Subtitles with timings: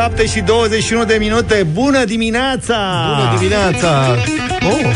[0.00, 1.66] 7 și 21 de minute.
[1.72, 2.76] Bună dimineața!
[3.16, 4.16] Bună dimineața!
[4.70, 4.90] Oh.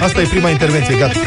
[0.00, 1.12] Asta e prima intervenție, gata.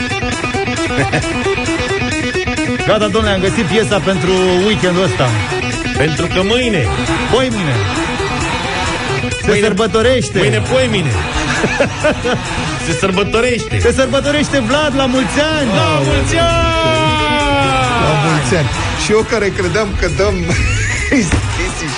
[2.88, 4.32] Gata, domnule, am găsit piesa pentru
[4.66, 5.30] weekendul ăsta.
[5.98, 6.88] Pentru că mâine,
[7.34, 7.76] Poi mine.
[9.42, 10.38] Se Mâine- sărbătorește.
[10.38, 11.12] mâine poi mine.
[12.86, 13.80] Se sărbătorește.
[13.80, 15.68] Se sărbătorește Vlad la mulți ani.
[15.68, 16.50] La mulți ani!
[18.06, 18.68] La mulți ani.
[19.06, 20.36] Și eu care credeam că dăm...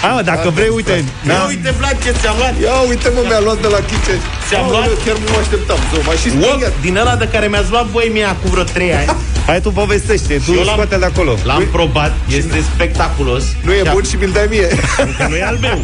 [0.09, 0.91] A, dacă vrei, uite.
[0.91, 1.03] Ia
[1.33, 1.45] Da.
[1.47, 2.53] uite, Vlad, ce ți-am luat.
[2.61, 4.19] Ia uite mă, mi-a luat de la Kitchen.
[4.47, 5.03] Ți-am Aoleu, luat?
[5.05, 5.77] Chiar nu mă așteptam.
[5.93, 6.73] Zău, m-a și Wok speriat.
[6.85, 9.09] din ăla de care mi-ați luat voi mie acum vreo 3 ani.
[9.49, 11.33] Hai tu povestește, tu eu l-am- scoate de acolo.
[11.43, 13.43] L-am probat, este spectaculos.
[13.65, 14.67] Nu e Și bun și mi-l dai mie.
[15.17, 15.77] Că nu e al meu.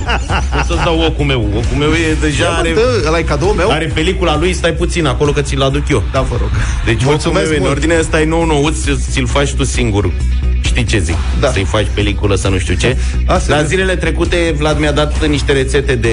[0.56, 1.42] Nu să-ți dau ocul meu.
[1.60, 3.70] Ocul meu e deja Ia, mă, are, dă, ăla e cadou meu?
[3.72, 6.04] are pelicula lui, stai puțin acolo că ți-l aduc eu.
[6.12, 6.50] Da, vă rog.
[6.86, 7.72] Deci Mulțumesc ocul meu e în mult.
[7.74, 8.78] ordine, ăsta e nou nouț,
[9.12, 10.12] ți-l faci tu singur.
[10.80, 11.16] Știi ce zic?
[11.40, 11.52] Da.
[11.52, 12.98] Să-i faci peliculă, să nu știu ce.
[13.26, 13.66] Asta La e.
[13.66, 16.10] zilele trecute, Vlad mi-a dat niște rețete de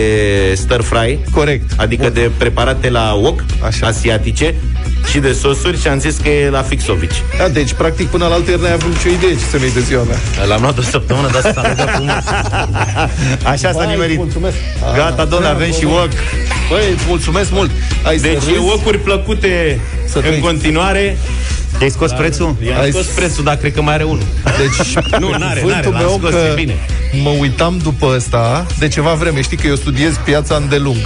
[0.55, 1.19] stir fry.
[1.31, 1.71] Corect.
[1.77, 2.13] Adică Bun.
[2.13, 3.87] de preparate la wok, Așa.
[3.87, 4.55] asiatice
[5.11, 7.23] și de sosuri și am zis că e la fixovici.
[7.39, 9.81] Da, deci, practic, până la altă ieri n-ai avut nicio idee ce să-mi iei de
[9.81, 10.19] ziua mea.
[10.49, 12.15] L-am luat o săptămână, dar s-a legat frumos.
[13.53, 14.17] Așa s-a Vai, nimerit.
[14.17, 14.57] Mulțumesc.
[14.95, 16.09] Gata, domnule, avem și wok.
[16.69, 17.71] Băi, îți mulțumesc mult.
[18.03, 18.69] Ai Deci să e râzi?
[18.75, 20.41] ocuri plăcute Să în trăiți.
[20.41, 21.17] continuare.
[21.81, 22.55] Ai scos prețul?
[22.67, 24.23] I-am Hai scos să- prețul, dar cred că mai are unul.
[24.45, 26.75] Deci, Nu, n-are, cuvântul n-are, l-am meu scos, că e bine.
[27.23, 29.41] mă uitam după ăsta de ceva vreme.
[29.43, 30.97] Știi că eu studiez piața îndelung.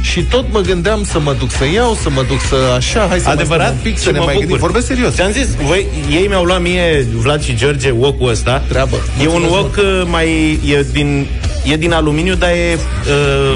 [0.00, 3.18] Și tot mă gândeam să mă duc să iau, să mă duc să așa, hai
[3.18, 3.66] să mai Adevărat?
[3.66, 4.48] stăm un pic, Și să ne mă mai gândim.
[4.56, 4.62] bucur.
[4.66, 5.14] Vorbesc serios.
[5.14, 8.62] Ți-am zis, voi, ei mi-au luat mie, Vlad și George, wok-ul ăsta.
[8.68, 8.96] Treabă.
[9.22, 10.58] E un Mulțumesc, wok uh, mai...
[10.66, 11.26] E din,
[11.64, 12.78] e din aluminiu, dar e...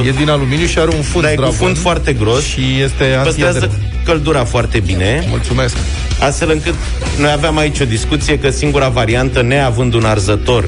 [0.00, 1.58] Uh, E din aluminiu și are un fund dar e cu dragon.
[1.58, 2.44] fund foarte gros.
[2.44, 3.70] Și este Păstrează antiader.
[4.04, 5.24] Căldura foarte bine.
[5.28, 5.76] Mulțumesc.
[6.20, 6.74] Astfel încât
[7.18, 10.64] noi aveam aici o discuție că singura variantă, neavând un arzător...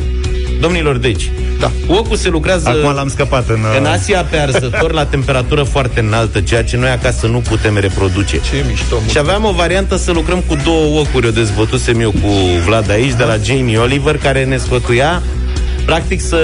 [0.60, 1.70] Domnilor, deci, Da.
[1.86, 2.69] wok-ul se lucrează...
[2.69, 3.64] Acum l-am scăpat în...
[3.78, 7.78] În uh, Asia pe arzător la temperatură foarte înaltă, ceea ce noi acasă nu putem
[7.78, 8.36] reproduce.
[8.36, 8.96] Ce mișto.
[9.10, 12.28] Și aveam o variantă să lucrăm cu două ocuri, o dezbătusem eu cu
[12.64, 15.22] Vlad aici, de la Jamie Oliver, care ne sfătuia
[15.84, 16.38] practic să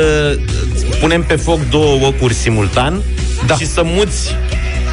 [1.00, 3.02] punem pe foc două ocuri simultan
[3.47, 3.54] Da.
[3.56, 4.36] și să muți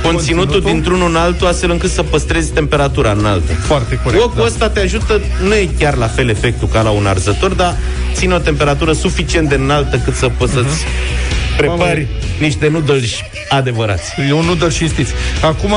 [0.04, 0.62] conținutul, Conținutul?
[0.72, 3.54] dintr-unul în altul, astfel încât să păstrezi temperatura înaltă.
[3.54, 4.24] Foarte corect.
[4.24, 4.44] Ocul da.
[4.44, 7.78] ăsta te ajută, nu e chiar la fel efectul ca la un arzător, dar
[8.14, 10.86] ține o temperatură suficient de înaltă cât să poți să-ți
[11.58, 12.08] prepari
[12.40, 13.10] niște noodles
[13.50, 14.14] adevărați.
[14.30, 15.12] E un noodle cinstiți.
[15.42, 15.74] Acum,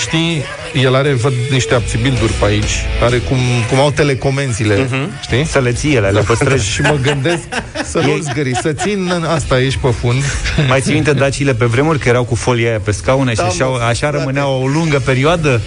[0.00, 0.42] știi,
[0.82, 5.20] el are, văd, niște abțibilduri pe aici, are cum, cum au telecomenzile, Mhm.
[5.22, 5.44] știi?
[5.46, 6.68] Să le ții ele, le păstrezi.
[6.74, 7.42] și mă gândesc
[7.84, 10.22] să nu zgări, să țin în asta aici pe fund.
[10.68, 13.44] Mai ții minte dacile pe vremuri că erau cu folia aia pe scaune și Da,
[13.44, 14.16] așa, mă, așa frate.
[14.16, 15.60] rămânea o lungă perioadă?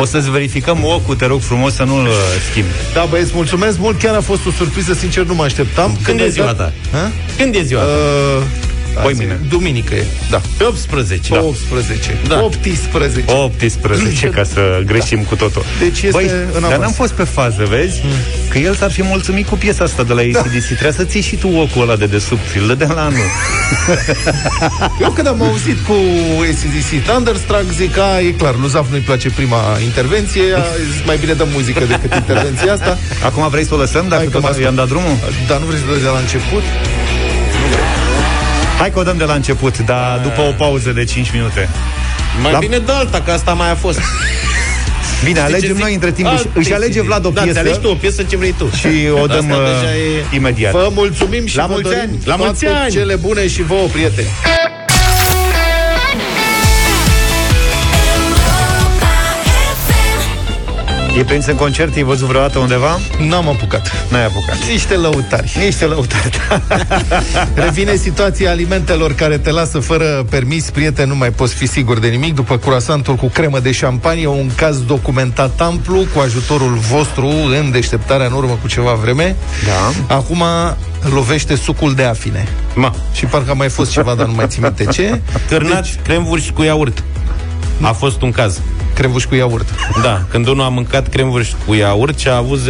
[0.00, 2.12] O să-ți verificăm ocul, te rog frumos să nu-l uh,
[2.50, 2.68] schimbi.
[2.94, 5.98] Da, băieți, mulțumesc mult, chiar a fost o surpriză, sincer, nu mă așteptam.
[6.02, 6.72] Când e ai ziua dat- ta?
[6.98, 7.10] Ha?
[7.38, 7.80] Când e ziua?
[7.80, 7.86] ta?
[7.86, 8.67] Uh, Păi
[9.00, 9.40] azi e mâine.
[9.48, 10.40] Duminică e, da.
[10.56, 11.32] Pe 18.
[11.32, 12.16] Pe 18.
[12.28, 12.42] Da.
[12.42, 13.32] 18.
[13.32, 15.64] 18, ca să greșim cu totul.
[15.78, 16.80] Deci este Băi, în dar avans.
[16.80, 18.02] n-am fost pe fază, vezi?
[18.48, 20.64] Că el s-ar fi mulțumit cu piesa asta de la ACDC.
[20.64, 22.54] Trebuia să ții și tu ocul ăla de desubt.
[22.60, 23.28] Îl dădeam la anul.
[25.02, 25.94] Eu când am auzit cu
[26.50, 31.16] ACDC Thunderstruck, zic că e clar, lui Zaf nu-i place prima intervenție, a zis, mai
[31.20, 32.98] bine dăm muzică decât intervenția asta.
[33.24, 35.16] Acum vrei să o lăsăm, dacă Hai că tot m-a i-am dat drumul?
[35.48, 36.62] Dar nu vrei să dai de la început?
[38.78, 41.68] Hai că o dăm de la început, dar după o pauză de 5 minute.
[42.42, 43.98] Mai La- bine de alta, că asta mai a fost.
[45.24, 45.82] Bine, alegem zic?
[45.82, 46.26] noi între timp.
[46.28, 47.04] Își, Alte își alege zile.
[47.04, 48.70] Vlad o Da, piesă ți alegi tu o piesă ce vrei tu.
[48.80, 50.72] și o Asta dăm uh, deja e- imediat.
[50.72, 52.18] Vă mulțumim și La vă mulți dorim ani!
[52.24, 52.90] La mulți toate ani!
[52.92, 54.26] cele bune și vouă, prieteni!
[61.16, 62.98] E prins în concert, e văzut vreodată undeva?
[63.28, 63.92] N-am apucat.
[64.10, 64.56] N-ai apucat.
[64.68, 65.56] Niște lăutari.
[65.64, 66.38] Niște lăutari.
[67.64, 70.70] Revine situația alimentelor care te lasă fără permis.
[70.70, 72.34] Prieten, nu mai poți fi sigur de nimic.
[72.34, 78.26] După curasantul cu cremă de șampanie, un caz documentat amplu cu ajutorul vostru în deșteptarea
[78.26, 79.36] în urmă cu ceva vreme.
[79.66, 80.14] Da.
[80.14, 80.42] Acum
[81.12, 82.48] lovește sucul de afine.
[82.74, 85.20] Ma, Și parcă a mai fost ceva, dar nu mai țin minte ce.
[85.48, 86.02] cârnați deci...
[86.02, 87.02] cremvurși cu iaurt.
[87.80, 88.60] A fost un caz.
[88.98, 89.68] Crevuș cu iaurt.
[90.02, 92.66] Da, când unul a mâncat cremvurși cu iaurt și a avut 0,04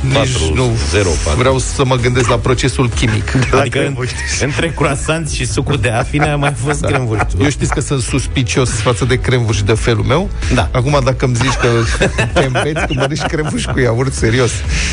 [0.00, 0.70] Nici nu
[1.02, 1.14] 04.
[1.36, 3.32] vreau să mă gândesc la procesul chimic.
[3.60, 3.96] Adică în,
[4.40, 7.24] între croissant și sucul de afine a mai fost cremvurși.
[7.40, 10.30] Eu știți că sunt suspicios față de cremvuși de felul meu.
[10.54, 10.68] Da.
[10.72, 11.68] Acum dacă îmi zici că
[12.40, 14.50] te împeți că mănânci cremvuși cu iaurt, serios.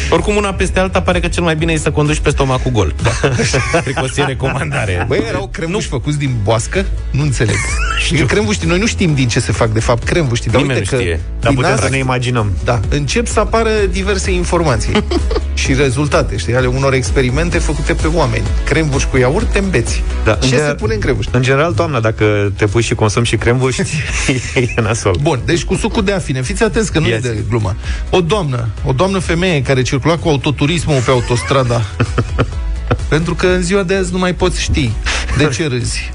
[0.09, 2.93] Oricum, una peste alta pare că cel mai bine e să conduci pe stomacul gol.
[3.83, 5.05] Cred că o să e recomandare.
[5.07, 6.85] Băi, erau cremvuși făcuți din boască?
[7.11, 7.55] Nu înțeleg.
[8.05, 10.51] Și cremvuși, noi nu știm din ce se fac de fapt fapt cremvuștii.
[10.51, 11.19] Dar Nimeni uite nu că știe.
[11.39, 12.51] Dar din putem asta- să ne imaginăm.
[12.63, 14.91] da, încep să apară diverse informații
[15.61, 18.43] și rezultate, știi, ale unor experimente făcute pe oameni.
[18.65, 20.03] Cremvuș cu iaurt, te îmbeți.
[20.23, 21.25] Da, Ce în se general- pune în cremvuș?
[21.31, 23.81] În general, toamna, dacă te pui și consumi și cremvuști,
[24.75, 25.15] e nasol.
[25.21, 26.41] Bun, deci cu sucul de afine.
[26.41, 27.17] Fiți atenți că nu Yes.
[27.25, 27.75] e de glumă.
[28.09, 31.81] O doamnă, o doamnă femeie care circula cu autoturismul pe autostrada.
[33.09, 34.91] pentru că în ziua de azi nu mai poți ști
[35.37, 36.11] de ce râzi.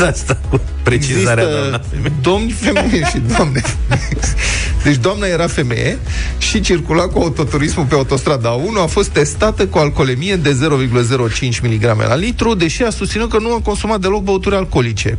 [0.00, 1.80] Da, asta cu precizarea, doamna.
[2.20, 4.16] domni femeie și doamne femeie.
[4.82, 5.98] Deci doamna era femeie
[6.38, 10.58] și circula cu autoturismul pe autostrada 1, a fost testată cu alcoolemie de
[11.40, 15.18] 0,05 mg la litru, deși a susținut că nu a consumat deloc băuturi alcoolice.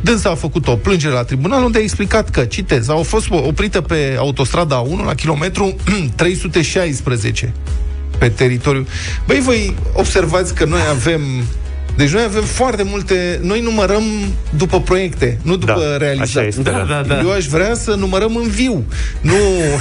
[0.00, 3.80] Dânsa a făcut o plângere la tribunal unde a explicat că, citez, au fost oprită
[3.80, 5.76] pe autostrada 1 la kilometru
[6.16, 7.52] 316
[8.18, 8.86] pe teritoriu.
[9.26, 11.20] Băi, voi observați că noi avem
[11.96, 14.02] deci noi avem foarte multe, noi numărăm
[14.56, 16.26] după proiecte, nu după Da, realizat.
[16.26, 17.18] așa este, Da, da, da.
[17.20, 18.84] Eu aș vrea să numărăm în viu,
[19.20, 19.34] nu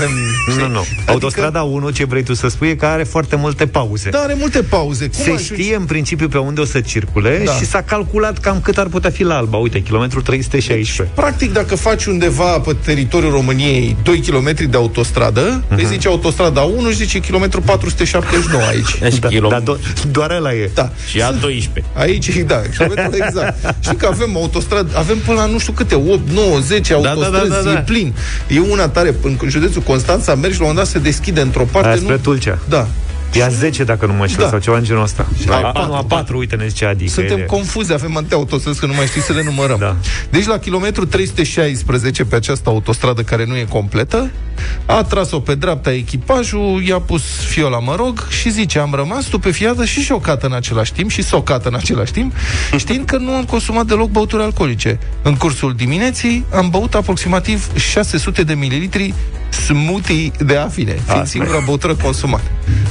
[0.06, 0.14] în...
[0.60, 0.86] Nu, nu.
[1.06, 4.10] Autostrada 1, ce vrei tu să spui, e că are foarte multe pauze.
[4.10, 5.04] Da, are multe pauze.
[5.06, 5.44] Cum Se ajungi?
[5.44, 7.52] știe în principiu pe unde o să circule Da.
[7.52, 9.58] și s-a calculat cam cât ar putea fi la Alba.
[9.58, 11.14] Uite, kilometrul 316.
[11.16, 15.78] Practic, dacă faci undeva pe teritoriul României 2 km de autostradă, uh-huh.
[15.78, 19.00] îi zice autostrada 1 și zice kilometru 479 aici.
[19.00, 19.50] Deci Da, kilo...
[19.50, 20.72] dar do- doar ăla e.
[20.74, 20.92] Da.
[21.10, 21.84] Și a 12.
[22.06, 23.76] Aici, da, kilometrul exact.
[23.80, 27.50] Știi că avem autostradă, avem până la nu știu câte, 8, 9, 10 da, autostrăzi,
[27.50, 27.80] da, da, da.
[27.80, 28.14] e plin.
[28.48, 31.88] E una tare, în județul Constanța, mergi la un moment dat, se deschide într-o parte.
[31.88, 32.18] Aia spre nu...
[32.20, 32.60] Tulcea.
[32.70, 32.88] Da.
[33.34, 34.50] E a 10 dacă nu mă știu, Da.
[34.50, 35.26] sau ceva în genul ăsta.
[35.50, 37.04] A A, patru, a, nu, a 4, uite, ne zice Adi.
[37.06, 39.78] că Suntem e- confuzi, avem atâtea autostrăzi că nu mai știi să le numărăm.
[39.80, 39.96] Da.
[40.30, 44.32] Deci la kilometru 316 pe această autostradă care nu e completă,
[44.86, 49.86] a tras-o pe dreapta echipajul, i-a pus fiola, mă rog, și zice, am rămas stupefiată
[49.86, 52.34] și șocată în același timp și socată în același timp,
[52.78, 55.00] știind că nu am consumat deloc băuturi alcoolice.
[55.22, 59.14] În cursul dimineții am băut aproximativ 600 de mililitri
[59.66, 61.26] smoothie de afine, fiind Asta.
[61.26, 62.44] singura băutură consumată.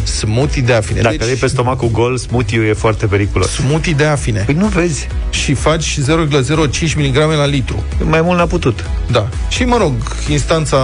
[0.02, 1.00] Smoothie de afine.
[1.00, 3.50] Dacă deci, e pe stomacul gol, smoothie e foarte periculos.
[3.50, 4.42] smoothie de afine.
[4.46, 5.08] Păi nu vezi.
[5.30, 7.84] Și faci 0,05 mg la litru.
[8.04, 8.84] Mai mult n-a putut.
[9.10, 9.28] Da.
[9.48, 9.92] Și, mă rog,
[10.28, 10.76] instanța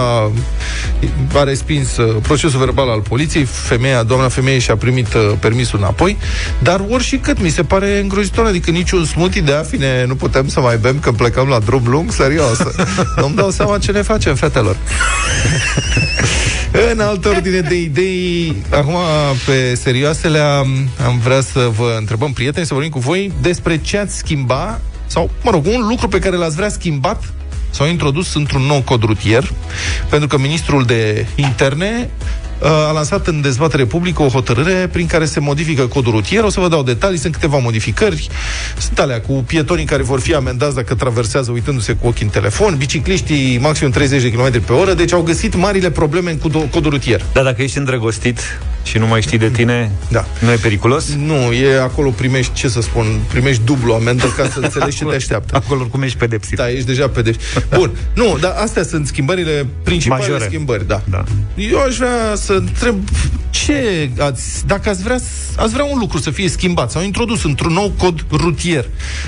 [1.33, 6.17] a respins uh, procesul verbal al poliției, femeia, doamna femeie și-a primit uh, permisul înapoi,
[6.59, 10.47] dar ori și cât mi se pare îngrozitor, adică niciun smoothie de afine nu putem
[10.47, 12.57] să mai bem când plecăm la drum lung, serios.
[13.21, 14.75] Nu-mi dau seama ce ne facem, fetelor.
[16.91, 18.95] În altă ordine de idei, acum
[19.45, 23.97] pe serioasele am, am vrea să vă întrebăm, prieteni, să vorbim cu voi despre ce
[23.97, 27.33] ați schimba sau, mă rog, un lucru pe care l-ați vrea schimbat
[27.69, 29.51] sau introdus într-un nou cod rutier,
[30.09, 35.25] pentru că ministrul de interne uh, a lansat în dezbatere publică o hotărâre prin care
[35.25, 36.43] se modifică codul rutier.
[36.43, 38.27] O să vă dau detalii, sunt câteva modificări.
[38.77, 42.75] Sunt alea cu pietonii care vor fi amendați dacă traversează uitându-se cu ochii în telefon,
[42.77, 46.91] bicicliștii maxim 30 de km pe oră, deci au găsit marile probleme în codul, codul
[46.91, 47.25] rutier.
[47.33, 48.39] Dar dacă ești îndrăgostit
[48.83, 50.25] și nu mai știi de tine, Da.
[50.39, 51.13] nu e periculos?
[51.15, 55.15] Nu, e acolo primești, ce să spun, primești dublu amendă ca să înțelegi ce te
[55.15, 55.55] așteaptă.
[55.55, 56.57] Acolo oricum ești pedepsit.
[56.57, 57.67] Da, ești deja pedepsit.
[57.75, 60.49] Bun, nu, dar astea sunt schimbările, principalele Majore.
[60.49, 61.01] schimbări, da.
[61.09, 61.23] Da.
[61.55, 62.95] Eu aș vrea să întreb
[63.49, 65.19] ce ați, dacă ați vrea,
[65.55, 68.85] ați vrea un lucru să fie schimbat sau introdus într-un nou cod rutier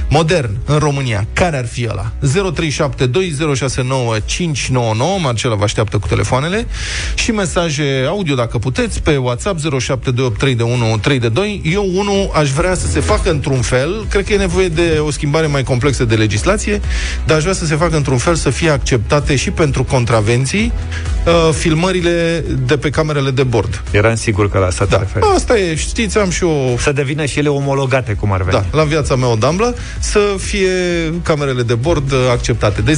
[0.10, 2.12] modern în România, care ar fi ăla?
[2.22, 6.68] 0372069599, Marcela vă așteaptă cu telefoanele
[7.16, 11.62] și mesaje audio dacă puteți pe WhatsApp 07283132.
[11.64, 15.12] Eu unul aș vrea să se facă într-un fel, cred că e nevoie de o
[15.12, 16.82] schimbare mai complexă de legislație,
[17.26, 20.72] dar aș vrea să se facă într-un fel să fie acceptate și pentru contravenții
[21.26, 23.84] uh, filmările de pe camerele de bord.
[23.92, 25.26] Eram sigur că la asta te Da, referi.
[25.36, 28.52] asta e, știți, am și o Să devină și ele omologate, cum ar veni.
[28.72, 30.70] da, la viața mea o damblă, să fie
[31.24, 32.82] camerele de bord uh, acceptate.
[32.82, 32.98] De 0372069599,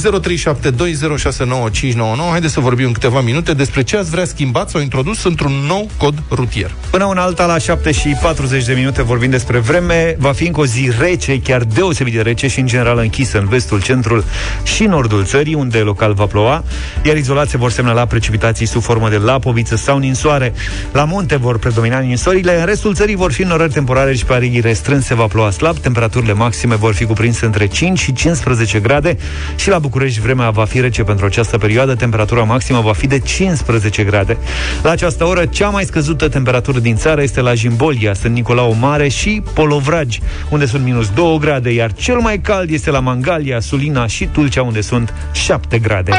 [2.30, 5.88] haideți să vorbim în câteva minute despre ce ați vrea schimbat sau introdus într-un nou
[5.96, 6.74] cod rutier.
[6.90, 10.16] Până una alta, la 7 și 40 de minute vorbim despre vreme.
[10.18, 13.48] Va fi încă o zi rece, chiar deosebit de rece și în general închisă în
[13.48, 14.24] vestul, centrul
[14.62, 16.64] și nordul țării, unde local va ploua,
[17.04, 20.52] iar izolat se vor semnala precipitații sub formă de lapoviță sau ninsoare.
[20.92, 24.60] La munte vor predomina ninsorile, în restul țării vor fi norări temporare și pe arigii
[24.60, 29.16] restrânse va ploua slab, temperaturile maxime vor fi cuprinse între 5 și 15 grade
[29.56, 33.18] și la București vremea va fi rece pentru această perioadă, temperatura maximă va fi de
[33.18, 34.36] 15 grade.
[34.82, 39.08] La această oră, cea mai scăzută temperatură din țară este la Jimbolia, Sunt Nicolau Mare
[39.08, 44.06] și Polovragi, unde sunt minus 2 grade, iar cel mai cald este la Mangalia, Sulina
[44.06, 46.12] și Tulcea, unde sunt 7 grade.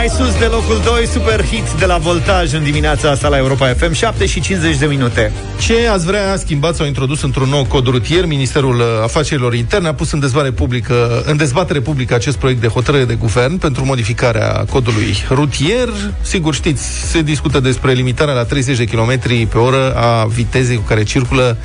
[0.00, 3.66] Mai sus de locul 2, super hit de la Voltaj în dimineața asta la Europa
[3.66, 5.32] FM, 7 și 50 de minute.
[5.58, 8.26] Ce ați vrea schimbat sau introdus într-un nou cod rutier?
[8.26, 12.66] Ministerul uh, Afacerilor Interne a pus în dezbatere publică, în dezbatere publică acest proiect de
[12.66, 15.88] hotărâre de guvern pentru modificarea codului rutier.
[16.20, 20.84] Sigur știți, se discută despre limitarea la 30 de km pe oră a vitezei cu
[20.88, 21.56] care circulă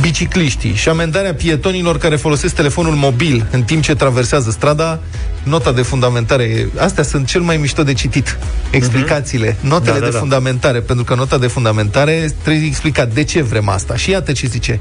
[0.00, 5.00] bicicliștii și amendarea pietonilor care folosesc telefonul mobil în timp ce traversează strada.
[5.42, 8.38] Nota de fundamentare, astea sunt cel mai mișto de citit.
[8.70, 9.68] Explicațiile, Mhm.
[9.68, 10.18] notele Da, da, de da.
[10.18, 13.96] fundamentare, pentru că nota de fundamentare trebuie explicat de ce vrem asta.
[13.96, 14.80] Și iată ce zice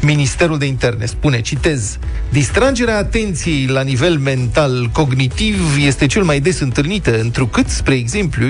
[0.00, 1.04] Ministerul de Interne.
[1.06, 7.94] Spune, citez, distragerea atenției la nivel mental cognitiv este cel mai des întâlnită, întrucât, spre
[7.94, 8.46] exemplu,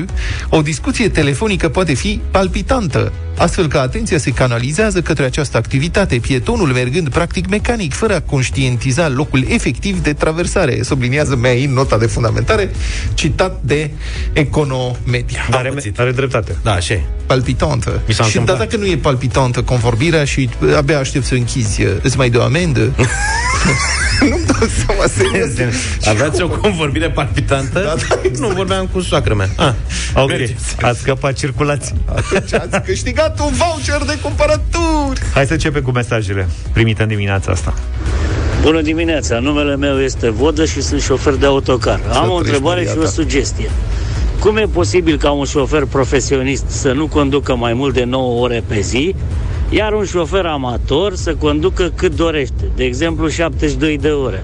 [0.49, 6.69] o discuție telefonică poate fi palpitantă, astfel că atenția se canalizează către această activitate, pietonul
[6.69, 12.07] mergând practic mecanic, fără a conștientiza locul efectiv de traversare, subliniază mea în nota de
[12.07, 12.71] fundamentare,
[13.15, 13.91] citat de
[14.33, 15.47] Economedia.
[15.51, 15.99] Are, pățit.
[15.99, 16.57] are dreptate.
[16.63, 17.03] Da, așa e.
[17.27, 18.01] Palpitantă.
[18.07, 18.69] Mi s-a și dar întâmplat.
[18.69, 22.39] dacă nu e palpitantă convorbirea și uh, abia aștept să închizi, uh, îți mai dă
[22.39, 22.93] o amendă?
[24.31, 25.73] Nu-mi dau seama, serios.
[26.05, 27.79] Aveați o convorbire palpitantă?
[27.79, 27.93] Da, da,
[28.23, 28.39] exact.
[28.39, 29.49] Nu, vorbeam cu soacră mea.
[29.57, 29.73] Ah,
[30.15, 30.55] Ok, merge.
[30.81, 31.95] ați scăpat circulați.
[32.05, 35.21] Atunci ați câștigat un voucher de cumpărături.
[35.35, 37.75] Hai să începem cu mesajele primite în dimineața asta.
[38.63, 42.01] Bună dimineața, numele meu este Vodă și sunt șofer de autocar.
[42.09, 43.09] Am o trăiești, întrebare Maria și o ta.
[43.09, 43.71] sugestie.
[44.41, 48.63] Cum e posibil ca un șofer profesionist să nu conducă mai mult de 9 ore
[48.67, 49.15] pe zi,
[49.71, 54.43] iar un șofer amator să conducă cât dorește, de exemplu 72 de ore?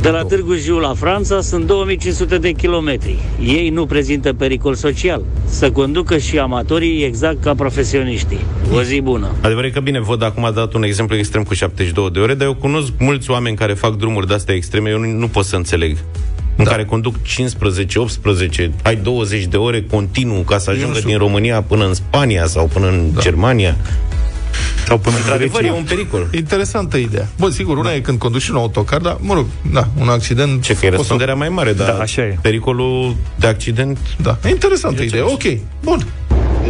[0.00, 3.18] De la Târgu Jiu la Franța sunt 2500 de kilometri.
[3.44, 5.22] Ei nu prezintă pericol social.
[5.44, 8.38] Să conducă și amatorii exact ca profesioniștii.
[8.74, 9.30] O zi bună!
[9.40, 12.34] Adevărul e că bine, văd acum a dat un exemplu extrem cu 72 de ore,
[12.34, 15.56] dar eu cunosc mulți oameni care fac drumuri de-astea extreme, eu nu, nu pot să
[15.56, 15.96] înțeleg.
[16.56, 16.70] În Da.
[16.70, 21.08] care conduc 15, 18, ai 20 de ore continuu ca să nu ajungă știu.
[21.08, 23.20] din România până în Spania sau până în da.
[23.20, 23.76] Germania.
[24.86, 25.76] Sau până în Într-adevăr, e Grecia.
[25.78, 26.28] un pericol.
[26.32, 27.28] Interesantă idee.
[27.38, 30.62] Bun, sigur, una e când conduci un autocar, dar, mă rog, da, un accident...
[30.62, 32.38] Ce că e poți să- răspunderea mai mare, dar Da, așa e.
[32.42, 35.20] pericolul de accident Da, e interesantă E idee.
[35.20, 36.06] ce- Ok, bun.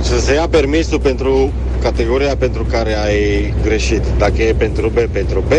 [0.04, 1.50] Deci să se ia permisul pentru
[1.82, 4.02] categoria pentru care ai greșit.
[4.18, 5.52] Dacă e pentru B, pentru B,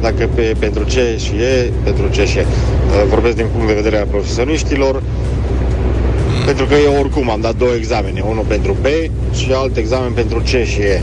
[0.00, 2.46] dacă e pentru C și E, pentru C și E.
[2.46, 5.02] Uh, Vorbesc din punct de vedere al profesioniștilor,
[6.44, 8.86] pentru că eu oricum am dat două examene, unul pentru B
[9.34, 11.02] și alt examen pentru C și E.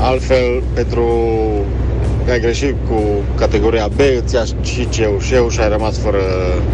[0.00, 1.91] Altfel, pentru că
[2.30, 6.20] ai greșit cu categoria B, îți ia și C-ul și E-ul și ai rămas fără,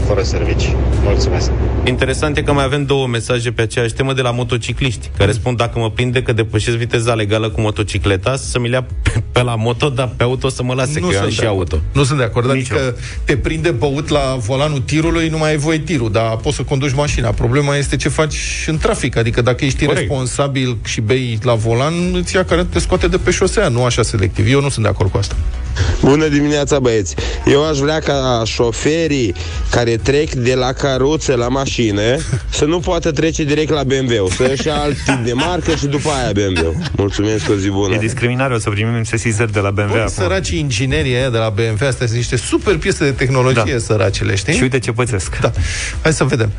[0.06, 0.76] fără servicii.
[1.04, 1.50] Mulțumesc!
[1.84, 5.56] Interesant e că mai avem două mesaje pe aceeași temă de la motocicliști, care spun
[5.56, 9.42] dacă mă prinde că depășesc viteza legală cu motocicleta, să mi le ia pe, pe
[9.42, 11.72] la moto, dar pe auto să mă lase, că eu am sunt și de acord.
[11.72, 11.84] auto.
[11.92, 12.52] Nu sunt de acord.
[12.52, 16.56] Nici Adică te prinde băut la volanul tirului, nu mai ai voie tirul, dar poți
[16.56, 17.30] să conduci mașina.
[17.30, 19.16] Problema este ce faci în trafic.
[19.16, 19.98] Adică dacă ești Corect.
[20.00, 24.02] responsabil și bei la volan, îți ia care te scoate de pe șosea, nu așa
[24.02, 24.52] selectiv.
[24.52, 25.36] Eu nu sunt de acord cu asta.
[26.02, 27.14] Bună dimineața, băieți!
[27.46, 29.34] Eu aș vrea ca șoferii
[29.70, 32.16] care trec de la caruță la mașină
[32.48, 35.86] să nu poată trece direct la BMW, să își ia alt tip de marcă și
[35.86, 36.82] după aia BMW.
[36.96, 37.94] Mulțumesc, o zi bună!
[37.94, 40.12] E discriminare, o să primim sesizări de la BMW Bun, acum.
[40.12, 43.78] săracii inginerii aia de la BMW, astea sunt niște super piese de tehnologie, Da.
[43.78, 44.54] săracele, știi?
[44.54, 45.38] Și uite ce pățesc.
[45.40, 45.52] Da.
[46.02, 46.50] Hai să vedem.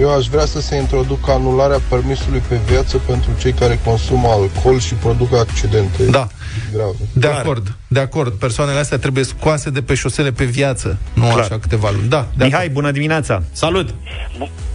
[0.00, 4.78] Eu aș vrea să se introducă anularea permisului pe viață pentru cei care consumă alcool
[4.80, 6.26] și produc accidente Da.
[6.72, 6.96] grave.
[7.12, 7.38] De Clar.
[7.40, 8.32] acord, de acord.
[8.32, 11.38] Persoanele astea trebuie scoase de pe șosele pe viață, nu Clar.
[11.38, 12.08] așa câteva luni.
[12.08, 13.42] Da, de Mihai, bună dimineața!
[13.52, 13.94] Salut!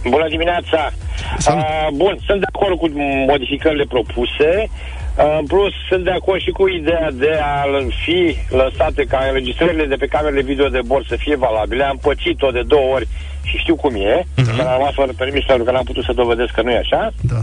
[0.08, 0.92] Bună dimineața!
[1.38, 1.62] Salut.
[1.62, 2.90] Uh, bun, sunt de acord cu
[3.26, 4.70] modificările propuse.
[5.18, 7.64] Uh, în plus, sunt de acord și cu ideea de a
[8.04, 11.84] fi lăsate ca înregistrările de pe camerele video de bord să fie valabile.
[11.84, 13.08] Am pățit-o de două ori
[13.42, 14.22] și știu cum e.
[14.22, 14.56] Uh-huh.
[14.56, 17.12] Că am rămas fără permis pentru că n-am putut să dovedesc că nu e așa.
[17.20, 17.40] Da.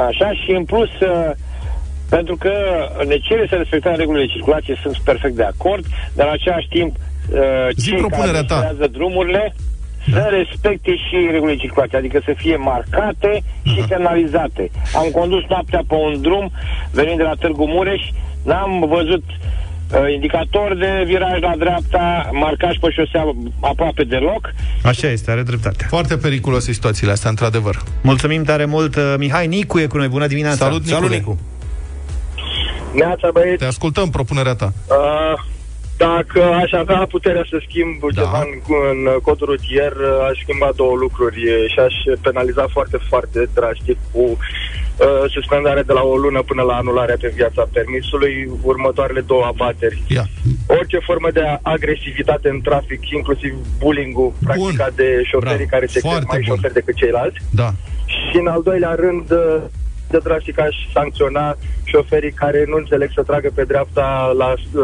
[0.00, 1.30] Așa și în plus, uh,
[2.08, 2.52] pentru că
[3.06, 6.96] ne cere să respectăm regulile de circulație, sunt perfect de acord, dar în același timp
[6.96, 7.38] uh,
[7.76, 8.54] Zi cei propunerea care ta.
[8.54, 8.92] administrează
[10.06, 14.70] drumurile să respecte și regulile de circulație, adică să fie marcate și semnalizate.
[14.94, 16.50] Am condus noaptea pe un drum
[16.90, 18.02] venind de la Târgu Mureș,
[18.44, 23.24] n-am văzut uh, indicator de viraj la dreapta, marcaj pe șosea
[23.60, 25.84] aproape deloc Așa este, are dreptate.
[25.88, 27.82] Foarte periculoase situațiile astea, într-adevăr.
[28.02, 30.08] Mulțumim tare mult, uh, Mihai Nicu e cu noi.
[30.08, 30.56] Bună dimineața!
[30.64, 30.94] Salut, Nicule.
[30.96, 31.38] Salut, Nicu!
[32.94, 34.72] Neața, băieți, Te ascultăm propunerea ta.
[34.88, 35.40] uh,
[35.96, 38.20] dacă aș avea puterea să schimb Da.
[38.22, 38.52] ceva în,
[38.90, 43.98] în codul rutier, uh, aș schimba două lucruri uh, și aș penaliza foarte, foarte drastic
[44.12, 49.44] cu uh, suspendare de la o lună până la anularea pe viața permisului, următoarele două
[49.44, 50.02] abateri.
[50.06, 50.24] Ia.
[50.66, 55.70] orice formă de agresivitate în trafic, inclusiv bullying-ul practicat de șoferii Bravo.
[55.70, 56.54] care se cred Foarte mai bun.
[56.54, 57.38] șoferi decât ceilalți.
[57.50, 57.68] Da.
[58.06, 59.56] Și în al doilea rând, uh,
[60.10, 64.82] de drastic aș sancționa șoferii care nu înțeleg să tragă pe dreapta la uh,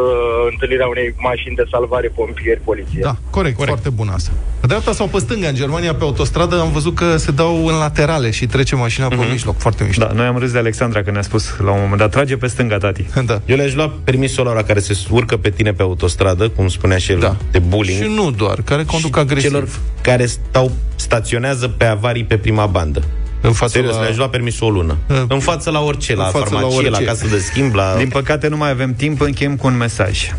[0.50, 3.00] întâlnirea unei mașini de salvare, pompieri, poliție.
[3.02, 4.30] Da, corect, corect, foarte bun asta.
[4.60, 7.74] Pe dreapta sau pe stânga, în Germania, pe autostradă, am văzut că se dau în
[7.78, 9.58] laterale și trece mașina pe mijloc.
[9.58, 10.04] Foarte mișto.
[10.04, 12.46] Da, noi am râs de Alexandra când ne-a spus la un moment dat, trage pe
[12.46, 13.04] stânga, tati.
[13.24, 13.40] Da.
[13.46, 17.12] Eu le-aș lua permisul ăla care se urcă pe tine pe autostradă, cum spunea și
[17.12, 17.36] el, Da.
[17.50, 18.02] de bullying.
[18.02, 19.50] Și nu doar, care conduc agresiv.
[19.50, 19.68] celor
[20.00, 23.02] care stau, staționează pe avarii pe prima bandă.
[23.42, 24.96] În față Serios, la- le-aș lua permisul o lună.
[25.08, 27.04] Uh, în față la orice, la în față la farmacie, la, orice.
[27.04, 27.94] casă de schimb, la...
[27.96, 30.30] Din păcate nu mai avem timp, încheiem cu un mesaj.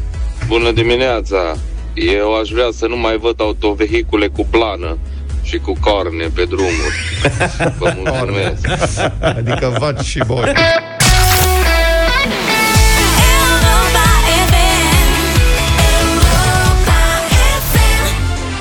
[0.48, 1.56] Bună dimineața!
[1.94, 4.98] Eu aș vrea să nu mai văd autovehicule cu plană
[5.44, 6.98] și cu corne pe drumuri.
[7.80, 8.70] Vă mulțumesc!
[9.20, 10.44] Adică vaci și boi.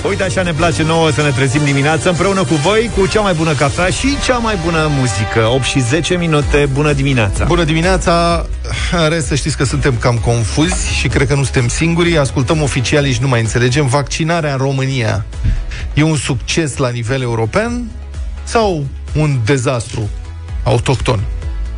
[0.08, 3.34] Uite, așa ne place nouă să ne trezim dimineața împreună cu voi, cu cea mai
[3.34, 5.46] bună cafea și cea mai bună muzică.
[5.46, 7.44] 8 și 10 minute, bună dimineața!
[7.44, 8.46] Bună dimineața!
[9.02, 12.18] În rest, să știți că suntem cam confuzi și cred că nu suntem singuri.
[12.18, 13.86] Ascultăm oficialii și nu mai înțelegem.
[13.86, 15.24] Vaccinarea în România
[15.94, 17.90] e un succes la nivel european
[18.44, 20.08] sau un dezastru
[20.62, 21.20] autohton?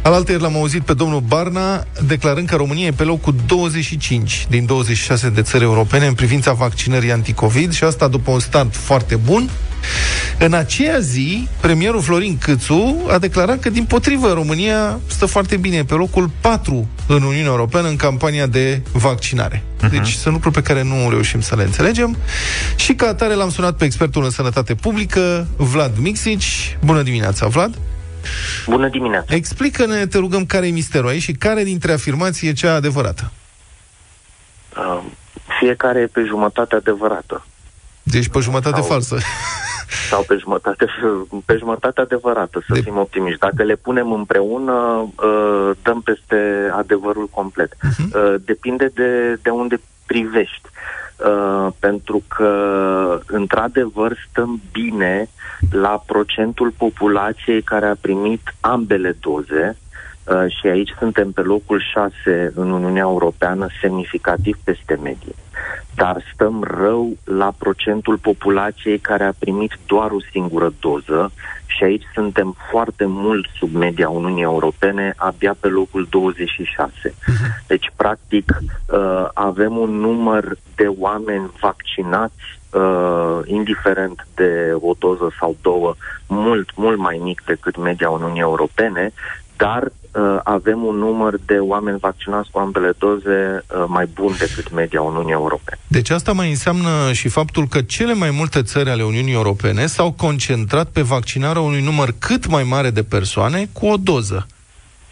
[0.05, 4.67] Alaltă ieri l-am auzit pe domnul Barna declarând că România e pe locul 25 din
[4.67, 9.51] 26 de țări europene în privința vaccinării anticovid și asta după un start foarte bun.
[10.39, 15.85] În aceea zi, premierul Florin Câțu a declarat că, din potrivă, România stă foarte bine
[15.85, 19.63] pe locul 4 în Uniunea Europeană în campania de vaccinare.
[19.91, 22.17] Deci sunt lucruri pe care nu reușim să le înțelegem.
[22.77, 26.77] Și ca atare l-am sunat pe expertul în sănătate publică, Vlad Mixici.
[26.85, 27.79] Bună dimineața, Vlad!
[28.67, 29.35] Bună dimineața!
[29.35, 33.33] Explică-ne, te rugăm, care e misterul aici și care dintre afirmații e cea adevărată.
[34.77, 35.03] Uh,
[35.61, 37.47] fiecare e pe jumătate adevărată.
[38.03, 39.17] Deci pe jumătate Sau- falsă.
[40.11, 40.87] Sau pe jumătate,
[41.45, 43.39] pe jumătate adevărată, să De- fim optimiști.
[43.39, 47.73] Dacă le punem împreună, uh, dăm peste adevărul complet.
[47.83, 48.11] Mhm.
[48.15, 50.69] Uh, Depinde de, de unde privești.
[51.17, 55.29] Uh, pentru că, într-adevăr, stăm bine
[55.71, 59.77] la procentul populației care a primit ambele doze
[60.25, 65.35] uh, și aici suntem pe locul 6 în Uniunea Europeană, semnificativ peste medie.
[65.95, 71.33] Dar stăm rău la procentul populației care a primit doar o singură doză
[71.77, 77.15] și aici suntem foarte mult sub media Uniunii Europene, abia pe locul 26.
[77.67, 78.59] Deci, practic,
[78.89, 85.95] uh, avem un număr de oameni vaccinați, uh, indiferent de o doză sau două,
[86.27, 89.13] mult, mult mai mic decât media Uniunii Europene,
[89.57, 94.73] dar uh, avem un număr de oameni vaccinați cu ambele doze uh, mai bun decât
[94.73, 95.79] media Uniunii Europene.
[95.87, 100.13] Deci asta mai înseamnă și faptul că cele mai multe țări ale Uniunii Europene s-au
[100.13, 104.47] concentrat pe vaccinarea unui număr cât mai mare de persoane cu o doză.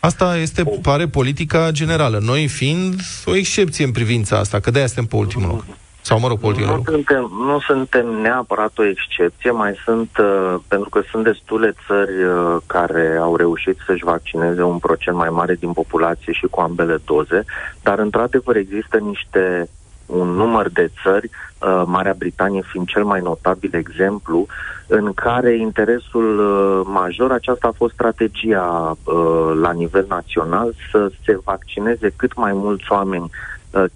[0.00, 2.18] Asta este, pare, politica generală.
[2.22, 5.64] Noi fiind o excepție în privința asta, că de-aia suntem pe ultimul loc.
[6.04, 6.88] Sau, mă rog, pe ultimul Nu loc.
[6.88, 12.56] suntem, nu suntem neapărat o excepție, mai sunt, uh, pentru că sunt destule țări uh,
[12.66, 17.44] care au reușit să-și vaccineze un procent mai mare din populație și cu ambele doze,
[17.82, 19.68] dar într-adevăr există niște
[20.06, 24.46] un număr de țări, uh, Marea Britanie fiind cel mai notabil exemplu,
[24.86, 31.38] în care interesul uh, major, aceasta a fost strategia uh, la nivel național, să se
[31.44, 33.51] vaccineze cât mai mulți oameni uh,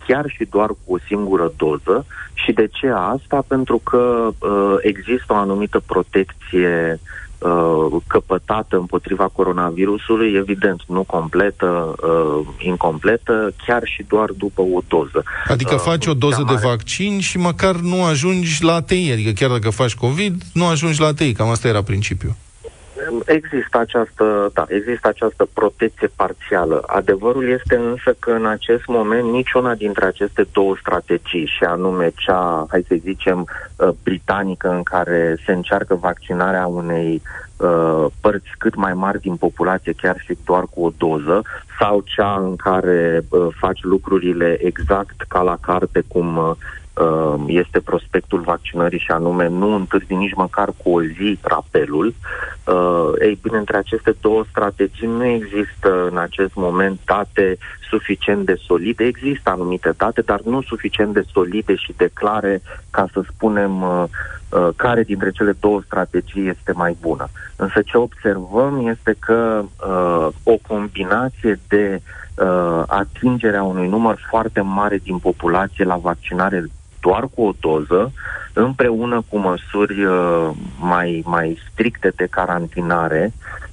[0.07, 2.07] chiar și doar cu o singură doză.
[2.35, 3.45] Și de ce asta?
[3.47, 7.01] Pentru că uh, există o anumită protecție
[7.39, 15.23] uh, căpătată împotriva coronavirusului, evident, nu completă, uh, incompletă, chiar și doar după o doză.
[15.49, 19.13] Adică Uh, faci o doză cea de mare- vaccin și măcar nu ajungi la ATI.
[19.13, 21.33] Adică chiar dacă faci COVID, nu ajungi la ATI.
[21.33, 22.35] Cam asta era principiul.
[23.27, 26.83] Există această, da, există această protecție parțială.
[26.87, 32.67] Adevărul este însă că în acest moment niciuna dintre aceste două strategii, și anume cea,
[32.71, 37.23] hai să zicem, uh, britanică, în care se încearcă vaccinarea unei
[37.57, 41.43] uh, părți cât mai mari din populație, chiar și doar cu o doză,
[41.79, 46.57] sau cea în care uh, faci lucrurile exact ca la carte, cum uh, uh,
[47.47, 52.15] este prospectul vaccinării și anume nu întârzi nici măcar cu o zi rapelul.
[52.65, 57.59] Uh, ei bine, între aceste două strategii nu există în acest moment date
[57.91, 59.05] suficient de solide.
[59.05, 64.05] Există anumite date, dar nu suficient de solide și de clare ca să spunem uh,
[64.49, 67.29] uh, care dintre cele două strategii este mai bună.
[67.57, 72.01] Însă ce observăm este că uh, o combinație de
[72.35, 76.65] uh, atingerea unui număr foarte mare din populație la vaccinare
[77.07, 78.13] doar cu o doză,
[78.53, 83.66] împreună cu măsuri uh, mai, mai stricte de carantinare, uh,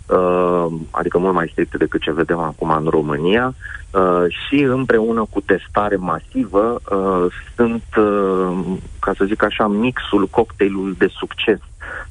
[0.91, 3.53] adică mult mai stricte decât ce vedem acum în România,
[3.91, 10.95] uh, și împreună cu testare masivă, uh, sunt, uh, ca să zic așa, mixul, cocktailul
[10.97, 11.59] de succes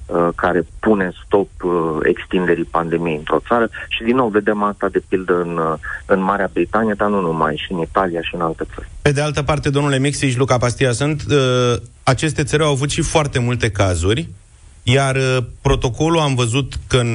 [0.07, 3.69] uh, care pune stop uh, extinderii pandemiei într-o țară.
[3.89, 7.63] Și din nou vedem asta de pildă în, uh, în Marea Britanie, dar nu numai,
[7.67, 8.89] și în Italia și în alte țări.
[9.03, 12.91] Pe de altă parte, domnule Mixiș și Luca Pastia sunt, uh, aceste țări au avut
[12.91, 14.29] și foarte multe cazuri,
[14.83, 17.11] iar uh, protocolul am văzut că în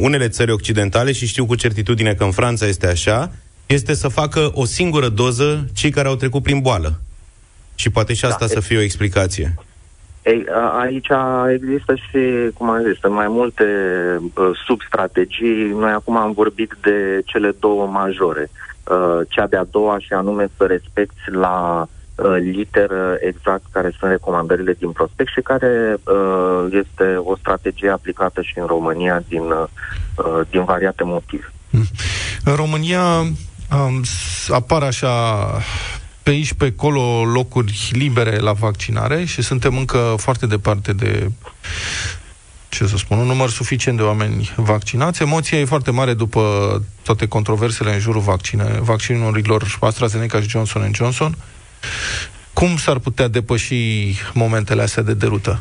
[0.00, 3.30] unele țări occidentale, și știu cu certitudine că în Franța este așa,
[3.66, 7.00] este să facă o singură doză cei care au trecut prin boală.
[7.74, 9.54] Și poate și asta Da, să fie o explicație.
[10.22, 11.08] Ei, a- aici
[11.54, 13.64] există și, cum am zis, mai multe
[14.34, 15.72] uh, substrategii.
[15.78, 18.50] Noi acum am vorbit de cele două majore.
[18.90, 21.99] Uh, cea de-a doua și anume să respecti la uh,
[22.38, 28.58] literă exact care sunt recomandările din prospect și care uh, este o strategie aplicată și
[28.58, 29.64] în România din, uh,
[30.14, 31.52] uh, din variate motive.
[32.44, 35.12] În România um, s- apar așa
[36.22, 41.30] pe aici, pe acolo locuri libere la vaccinare și suntem încă foarte departe de
[42.68, 45.22] ce să spun, un număr suficient de oameni vaccinați.
[45.22, 46.42] Emoția e foarte mare după
[47.02, 51.36] toate controversele în jurul vaccine, vaccinurilor AstraZeneca și Johnson Johnson.
[52.52, 55.58] Cum s-ar putea depăși momentele astea de derută?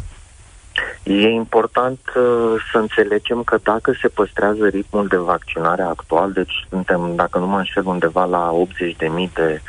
[1.03, 7.15] E important uh, să înțelegem că dacă se păstrează ritmul de vaccinare actual, deci suntem,
[7.15, 9.62] dacă nu mă înșel, undeva la 80.000 de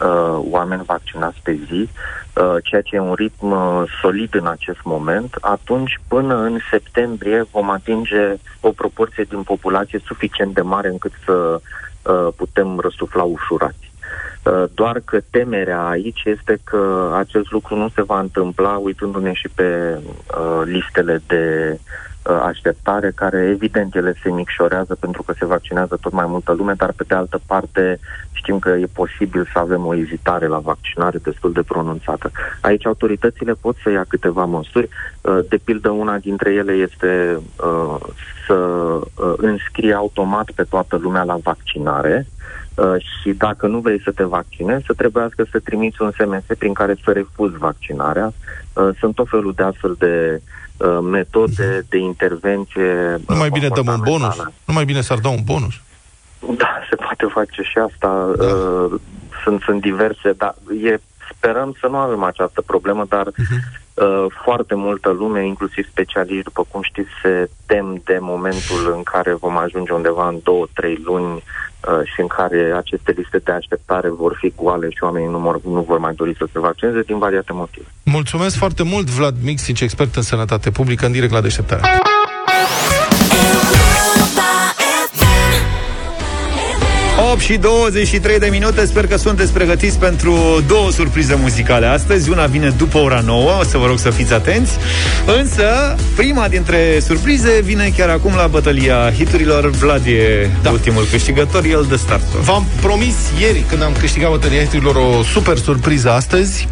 [0.00, 1.88] uh, oameni vaccinați pe zi,
[2.34, 7.46] uh, ceea ce e un ritm uh, solid în acest moment, atunci până în septembrie
[7.50, 11.60] vom atinge o proporție din populație suficient de mare încât să
[12.02, 13.87] uh, putem răsufla ușurați.
[14.48, 19.48] Uh, Doar că temerea aici este că acest lucru nu se va întâmpla uitându-ne și
[19.54, 25.98] pe uh, listele de uh, așteptare, care evident ele se micșorează pentru că se vaccinează
[26.00, 27.98] tot mai multă lume, dar pe de altă parte
[28.32, 32.30] știm că e posibil să avem o ezitare la vaccinare destul de pronunțată.
[32.60, 34.88] Aici autoritățile pot să ia câteva măsuri,
[35.20, 37.96] uh, de pildă una dintre ele este uh,
[38.46, 42.38] să uh, înscrie automat pe toată lumea la vaccinare, Uh,
[43.20, 46.94] și dacă nu vrei să te vaccinezi, să trebuiască să trimiți un SMS prin care
[47.04, 48.32] să refuzi vaccinarea.
[48.72, 50.40] Uh, Sunt tot felul de astfel de
[50.76, 53.14] uh, metode de intervenție.
[53.14, 54.02] uh, Nu mai bine dăm un bonus?
[54.04, 54.52] comportamentală.
[54.64, 55.74] Nu mai bine s-ar da un bonus?
[56.56, 58.32] Da, se poate face și asta.
[58.36, 58.44] Da.
[58.44, 59.00] Uh,
[59.44, 60.96] sunt, sunt diverse, dar e,
[61.38, 63.60] sperăm să nu avem această problemă, dar uh-huh.
[63.94, 69.32] uh, foarte multă lume, inclusiv specialiști, după cum știți, se tem de momentul în care
[69.34, 74.08] vom ajunge undeva în două, trei luni uh, și în care aceste liste de așteptare
[74.10, 77.18] vor fi goale și oamenii nu, mor, nu vor mai dori să se vaccineze din
[77.18, 77.86] variate motive.
[78.04, 82.00] Mulțumesc foarte mult, Vlad Mixici, expert în sănătate publică, în direct la deșteptarea.
[87.32, 92.46] 8 și 23 de minute Sper că sunteți pregătiți pentru două surprize muzicale astăzi Una
[92.46, 94.72] vine după ora 9 O să vă rog să fiți atenți
[95.38, 100.70] Însă, prima dintre surprize Vine chiar acum la bătălia hiturilor Vlad e da.
[100.70, 105.56] ultimul câștigător El dă startul V-am promis ieri, când am câștigat bătălia hiturilor, o super
[105.56, 106.68] surpriză astăzi.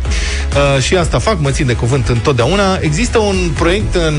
[0.77, 2.79] Uh, și asta fac, mă țin de cuvânt întotdeauna.
[2.81, 4.15] Există un proiect în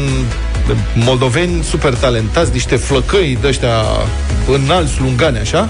[0.93, 3.81] moldoveni super talentați, niște flăcăi de ăștia
[4.53, 5.69] înalți, lungani, așa,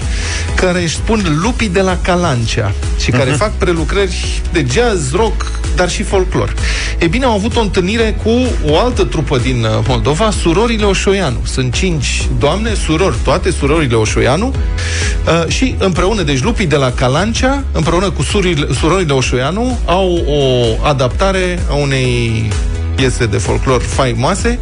[0.60, 5.90] care își spun lupii de la Calancea și care fac prelucrări de jazz, rock, dar
[5.90, 6.54] și folclor.
[6.98, 8.30] E bine, au avut o întâlnire cu
[8.70, 11.38] o altă trupă din uh, Moldova, surorile Oșoianu.
[11.44, 17.64] Sunt cinci doamne, surori, toate surorile Oșoianu uh, și împreună, deci lupii de la Calancea,
[17.72, 22.48] împreună cu surile, surorile Oșoianu, au o adaptare a unei
[22.94, 24.58] piese de folclor faimoase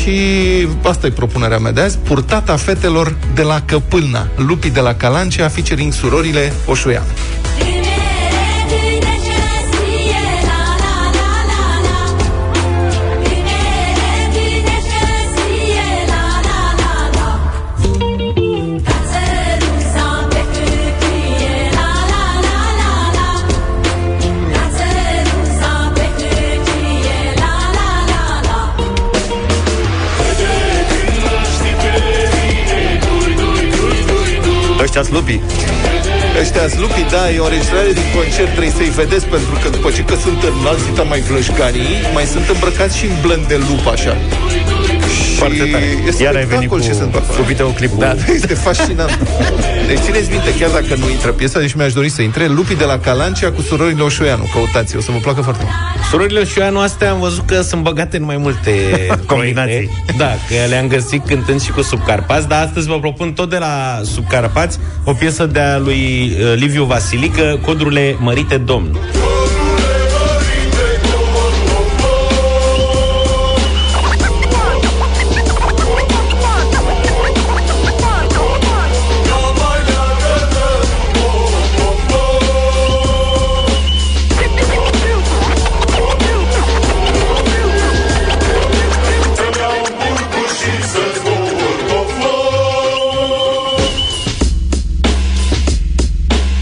[0.00, 4.94] și asta e propunerea mea de azi, purtata fetelor de la Căpâlna, lupii de la
[4.94, 7.06] Calancea, featuring surorile Oșoianu.
[34.90, 35.40] Ăștia lupii
[36.40, 40.02] Ăștia lupii, da, e o înregistrare din concert, trebuie să-i vedeți, pentru că după ce
[40.02, 44.16] că sunt înalți, mai vlășcanii, mai sunt îmbrăcați și în blând de lup, așa.
[45.40, 45.84] Foarte tare.
[46.18, 47.34] e Iar ai venit spectacol cu, ce se întâmplă.
[47.36, 47.98] cu videoclipul.
[47.98, 49.18] Da, este fascinant.
[49.86, 52.84] Deci țineți minte, chiar dacă nu intră piesa, deci mi-aș dori să intre, Lupii de
[52.84, 54.48] la Calancia cu surorile Oșoianu.
[54.52, 55.74] Căutați, o să vă placă foarte mult.
[56.10, 58.70] Surorile Șoianu astea am văzut că sunt băgate în mai multe
[59.26, 59.72] Combinații.
[59.72, 60.14] proiecte.
[60.18, 64.00] Da, că le-am găsit cântând și cu Subcarpați, dar astăzi vă propun tot de la
[64.04, 68.98] Subcarpați o piesă de-a lui uh, Liviu Vasilică, Codrurile Mărite Domn.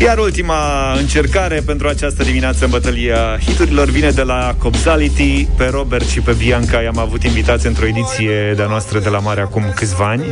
[0.00, 5.48] Iar ultima încercare pentru această dimineață în bătălia hiturilor vine de la Cobzality.
[5.56, 9.40] Pe Robert și pe Bianca i-am avut invitați într-o ediție de-a noastră de la mare
[9.40, 10.24] acum câțiva ani.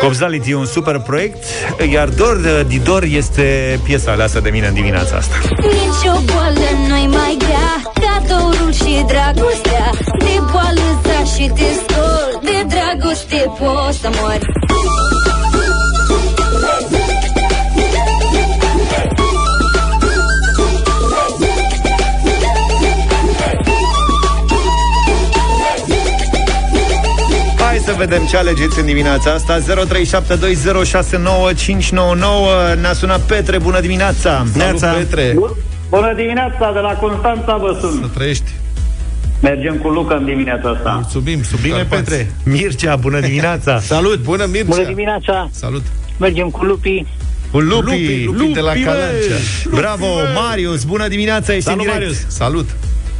[0.00, 1.44] Cobzality e un super proiect,
[1.92, 5.34] iar Dor de Didor este piesa aleasă de mine în dimineața asta.
[5.60, 12.40] Nici o boală nu-i mai grea Cadorul și dragostea De boală za și te scol
[12.42, 14.63] De dragoste poți să mori
[27.96, 29.64] vedem ce alegeți în dimineața asta 0372069599
[32.80, 34.90] Ne-a sunat Petre, bună dimineața Neața.
[34.92, 35.36] Petre.
[35.88, 37.98] Bună dimineața, de la Constanța vă sun.
[38.02, 38.50] Să trăiești.
[39.42, 40.90] Mergem cu Luca în dimineața asta.
[40.90, 42.02] Mulțumim, sub Bine, Carpați.
[42.02, 44.66] Petre Mircea, bună dimineața Salut, bună Mircea.
[44.68, 45.82] Bună dimineața, Salut.
[46.18, 47.06] mergem cu lupii.
[47.50, 48.80] Cu Lupi, Lupi, Lupi de la bă!
[48.84, 49.34] Calancea.
[49.70, 52.24] Bravo, Marius, bună dimineața, ești Salut, în direct Marius.
[52.28, 52.68] Salut.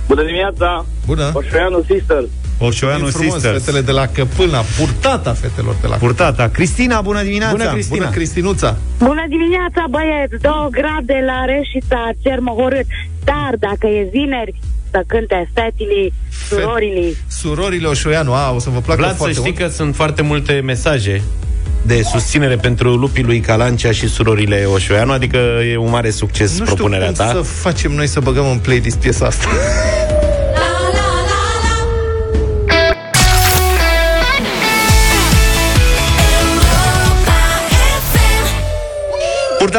[0.06, 1.30] Bună dimineața, Bună.
[1.34, 2.26] Oșoianu Sisters.
[2.58, 7.22] Orșoianu E frumos, Sisters fetele de la Căpâna, purtata fetelor de la Purtata, Cristina, bună
[7.22, 7.98] dimineața Bună, Cristina.
[7.98, 8.76] Bună, Cristinuța.
[8.98, 10.42] Bună dimineața, băieți!
[10.42, 12.86] Două grade la Reșița, cer măhorât.
[13.24, 14.54] Dar dacă e vineri,
[14.90, 16.10] să cânte fetile,
[16.48, 17.16] surorile.
[17.28, 19.62] Surorile Oșoianu, a, o să vă placă Vlad, să foarte știi mult.
[19.62, 21.22] că sunt foarte multe mesaje
[21.86, 25.36] de susținere pentru lupii lui Calancea și surorile Oșoianu, adică
[25.72, 27.26] e un mare succes Nu știu propunerea cum ta.
[27.26, 29.46] să facem noi să băgăm în playlist piesa asta.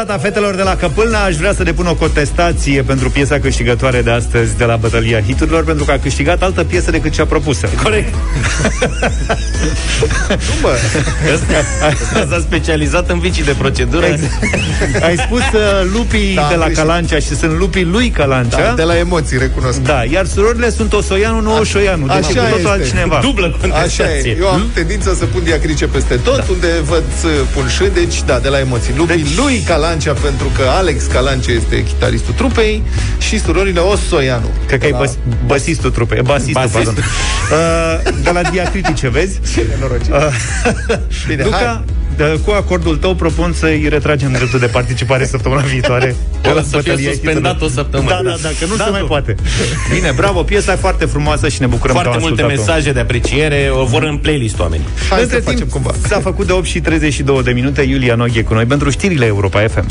[0.06, 4.12] Purtata fetelor de la Căpâlna Aș vrea să depun o contestație pentru piesa câștigătoare de
[4.12, 8.14] astăzi de la bătălia hiturilor Pentru că a câștigat altă piesă decât cea propusă Corect.
[10.30, 10.78] nu, bă.
[11.34, 14.06] Ăsta s-a specializat în vicii de procedură.
[15.02, 16.84] Ai spus uh, lupii Da, de am la greșit.
[16.84, 19.80] Calancea și sunt lupii lui Calancea Da, de la emoții, recunosc.
[19.80, 22.68] Da, iar surorile sunt Osoianu, nu Oșoianu Deci Așa cu totul este.
[22.68, 24.30] altcineva Dublă Așa contestație.
[24.32, 24.38] e.
[24.40, 26.44] Eu am tendința să pun diacrice peste tot, da.
[26.50, 28.94] unde văd să pun și, deci da, de la emoții.
[28.98, 29.36] Lupii deci...
[29.38, 32.84] lui Calancea, pentru că Alex Calancea este chitaristul trupei
[33.18, 34.50] și surorile Osoianu.
[34.68, 34.98] Cred că De e la...
[34.98, 36.94] băs, băsistul trupei Basistul, Basistul.
[36.94, 37.04] pardon
[38.16, 39.40] uh, De la diacritice, vezi?
[39.54, 40.16] Ce nenorocire.
[40.18, 41.84] Uh, Bine, Luca, hai.
[42.18, 46.16] De- cu acordul tău propun să-i retragem dreptul de participare săptămâna viitoare
[46.52, 47.70] O la să fie bătălia suspendat hiturilor.
[47.70, 48.10] o săptămână.
[48.10, 49.06] Da, da, dacă nu Da, se mai nu.
[49.08, 49.36] poate
[49.94, 52.70] Bine, bravo, piesa e foarte frumoasă și ne bucurăm Foarte că am multe ascultat-o.
[52.72, 54.86] mesaje de apreciere, o vor în playlist oamenii.
[55.10, 55.92] Hai Între să facem timp, cumva.
[56.08, 59.60] s-a făcut de 8 și 32 de minute Iulia Noghe cu noi pentru știrile Europa
[59.68, 59.86] FM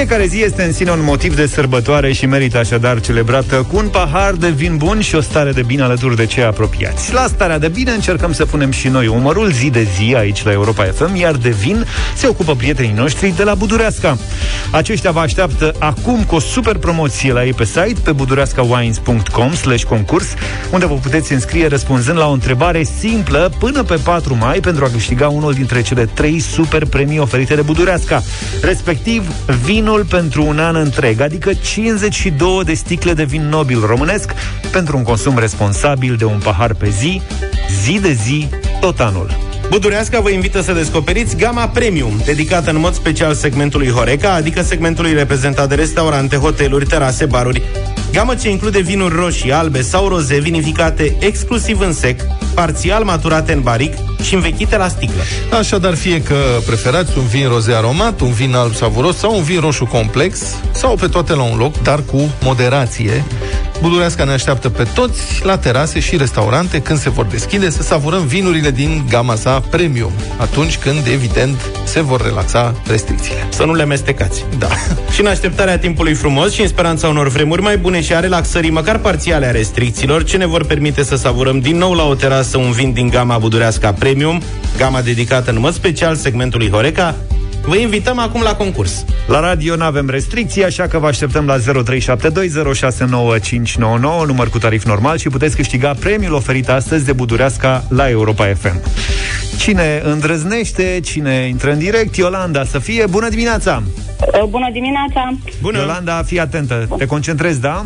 [0.00, 3.88] Fiecare zi este în sine un motiv de sărbătoare și merită așadar celebrată cu un
[3.88, 7.12] pahar de vin bun și o stare de bine alături de cei apropiați.
[7.12, 10.52] La starea de bine încercăm să punem și noi umărul zi de zi aici la
[10.52, 11.86] Europa FM, iar de vin
[12.16, 14.18] se ocupă prietenii noștri de la Budureasca.
[14.70, 19.82] Aceștia vă așteaptă acum cu o super promoție la ei pe site, pe budureascawines.com slash
[19.82, 20.26] concurs,
[20.70, 24.88] unde vă puteți înscrie răspunzând la o întrebare simplă până pe 4 mai pentru a
[24.88, 28.22] câștiga unul dintre cele trei super premii oferite de Budureasca,
[28.62, 29.32] respectiv
[29.64, 34.34] vinul pentru un an întreg, adică 52 de sticle de vin nobil românesc
[34.72, 37.22] pentru un consum responsabil de un pahar pe zi,
[37.84, 38.48] zi de zi,
[38.80, 39.36] tot anul.
[39.68, 45.12] Budureasca vă invită să descoperiți gama premium, dedicată în mod special segmentului Horeca, adică segmentului
[45.12, 47.62] reprezentat de restaurante, hoteluri, terase, baruri.
[48.12, 52.20] Gamă ce include vinuri roșii, albe sau roze vinificate exclusiv în sec,
[52.54, 55.22] parțial maturate în baric și învechite la sticlă.
[55.58, 56.34] Așadar, fie că
[56.66, 60.40] preferați un vin roze aromat, un vin alb savuros sau un vin roșu complex,
[60.74, 63.24] sau pe toate la un loc, dar cu moderație,
[63.80, 68.26] Budureasca ne așteaptă pe toți la terase și restaurante când se vor deschide să savurăm
[68.26, 73.46] vinurile din gama sa premium, atunci când, evident, se vor relaxa restricțiile.
[73.48, 74.44] Să nu le mestecați.
[74.58, 74.68] Da.
[75.14, 78.70] Și în așteptarea timpului frumos și în speranța unor vremuri mai bune și a relaxării
[78.70, 82.58] măcar parțiale a restricțiilor, ce ne vor permite să savurăm din nou la o terasă
[82.58, 84.42] un vin din gama Budureasca Premium,
[84.76, 87.14] gama dedicată în mod special segmentului Horeca,
[87.62, 89.04] Vă invităm acum la concurs.
[89.26, 91.62] La radio nu avem restricții, așa că vă așteptăm la 0372069599,
[94.26, 98.80] număr cu tarif normal și puteți câștiga premiul oferit astăzi de Budureasca la Europa FM.
[99.58, 103.82] Cine îndrăznește, cine intră în direct, Iolanda, să fie bună dimineața!
[104.42, 105.34] Uh, Bună dimineața!
[105.62, 105.78] Bună!
[105.78, 107.84] Iolanda, fii atentă, te concentrezi, da?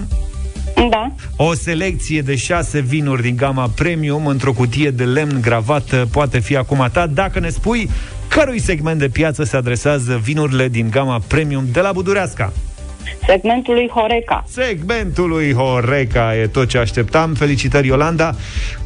[0.90, 1.12] Da.
[1.36, 6.56] O selecție de șase vinuri din gama premium într-o cutie de lemn gravată poate fi
[6.56, 7.90] acum a ta dacă ne spui
[8.36, 12.52] cărui segment de piață se adresează vinurile din gama premium de la Budureasca.
[13.26, 14.44] Segmentului Horeca.
[14.48, 17.34] Segmentului Horeca e tot ce așteptam.
[17.34, 18.34] Felicitări, Iolanda.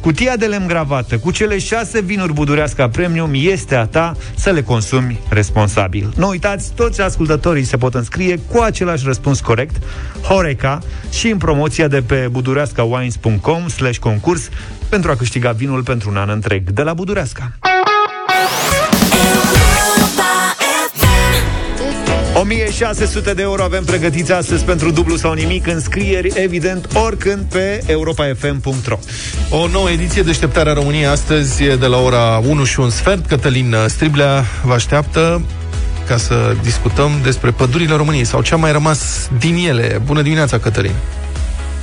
[0.01, 4.61] Cutia de lemn gravată cu cele șase vinuri Budureasca Premium este a ta să le
[4.61, 6.13] consumi responsabil.
[6.15, 9.75] Nu uitați, toți ascultătorii se pot înscrie cu același răspuns corect,
[10.21, 10.79] Horeca,
[11.11, 14.49] și în promoția de pe budureascawines.com slash concurs
[14.89, 17.51] pentru a câștiga vinul pentru un an întreg de la Budureasca.
[22.39, 28.99] 1600 de euro avem pregătiți astăzi pentru dublu sau nimic Înscrieri, evident, oricând pe europafm.ro
[29.49, 33.25] O nouă ediție de Așteptarea României astăzi e de la ora 1 și un sfert.
[33.25, 35.41] Cătălin Striblea vă așteaptă
[36.07, 40.01] ca să discutăm despre pădurile României sau ce a mai rămas din ele.
[40.05, 40.93] Bună dimineața, Cătălin!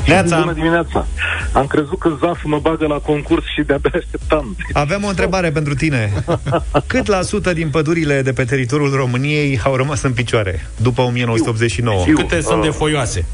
[0.06, 0.38] Neața.
[0.38, 1.06] Bună dimineața!
[1.52, 4.56] Am crezut că Zaf mă bagă la concurs și de-abia așteptam.
[4.72, 6.12] Avem o întrebare pentru tine.
[6.86, 12.00] Cât la sută din pădurile de pe teritoriul României au rămas în picioare după 1989?
[12.00, 12.14] Știu.
[12.16, 12.74] Câte sunt de Uh.
[12.74, 13.24] foioase?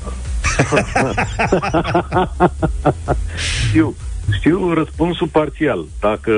[3.68, 3.94] Știu,
[4.30, 5.84] știu răspunsul parțial.
[6.00, 6.32] Dacă,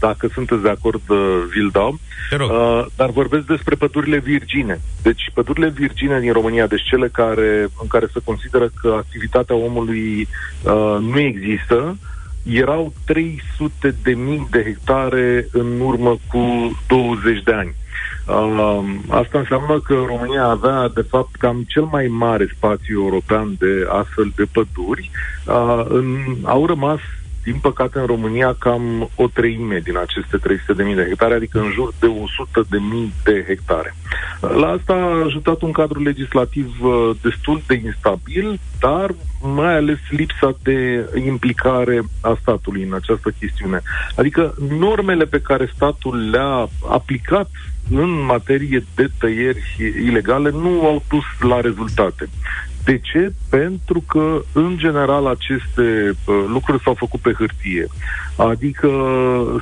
[0.00, 1.98] dacă sunteți de acord, uh, vi-l dau.
[2.28, 2.50] Te rog.
[2.50, 4.80] Uh, dar vorbesc despre pădurile virgine.
[5.02, 10.28] Deci pădurile virgine din România, deci cele care, în care se consideră că activitatea omului
[10.62, 11.96] uh, nu există,
[12.42, 17.74] erau 300 de mii de hectare în urmă cu 20 de ani.
[18.26, 23.86] Uh, asta înseamnă că România avea, de fapt, cam cel mai mare spațiu european de
[23.88, 25.10] astfel de păduri.
[25.46, 26.98] Uh, în, au rămas,
[27.42, 31.92] din păcate, în România cam o treime din aceste 300.000 de hectare, adică în jur
[32.00, 33.94] de 100.000 de hectare.
[34.40, 39.98] Uh, La asta a ajutat un cadru legislativ uh, destul de instabil, dar mai ales
[40.10, 43.82] lipsa de implicare a statului în această chestiune.
[44.16, 47.50] Adică normele pe care statul le-a aplicat
[47.90, 52.28] în materie de tăieri ilegale nu au dus la rezultate.
[52.84, 53.32] De ce?
[53.50, 57.86] Pentru că, în general, aceste uh, lucruri s-au făcut pe hârtie.
[58.36, 58.88] Adică,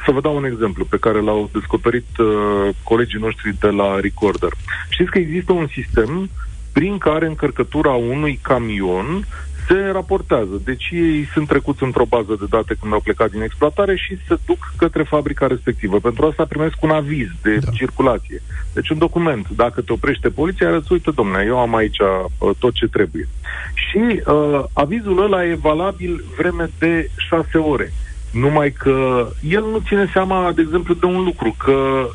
[0.04, 4.52] să vă dau un exemplu pe care l-au descoperit uh, colegii noștri de la Recorder.
[4.88, 6.30] Știți că există un sistem
[6.72, 9.26] prin care încărcătura unui camion
[9.66, 10.60] se raportează.
[10.64, 14.38] Deci ei sunt trecuți într-o bază de date când au plecat din exploatare și se
[14.46, 15.98] duc către fabrica respectivă.
[15.98, 17.70] Pentru asta primesc un aviz de da.
[17.70, 18.42] circulație.
[18.74, 19.48] Deci un document.
[19.48, 23.28] Dacă te oprește poliția, arăți, uite, domnule, eu am aici uh, tot ce trebuie.
[23.74, 27.92] Și uh, avizul ăla e valabil vreme de șase ore.
[28.32, 32.08] Numai că el nu ține seama, de exemplu, de un lucru, că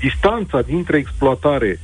[0.00, 1.80] distanța dintre exploatare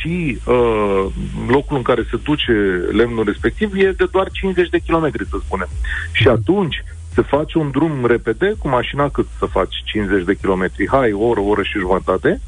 [0.00, 1.06] și uh,
[1.48, 2.52] locul în care se duce
[2.92, 5.68] lemnul respectiv e de doar 50 de kilometri, să spunem.
[6.12, 10.88] Și atunci se face un drum repede, cu mașina cât să faci 50 de kilometri,
[10.88, 12.40] hai, o oră, o oră și jumătate,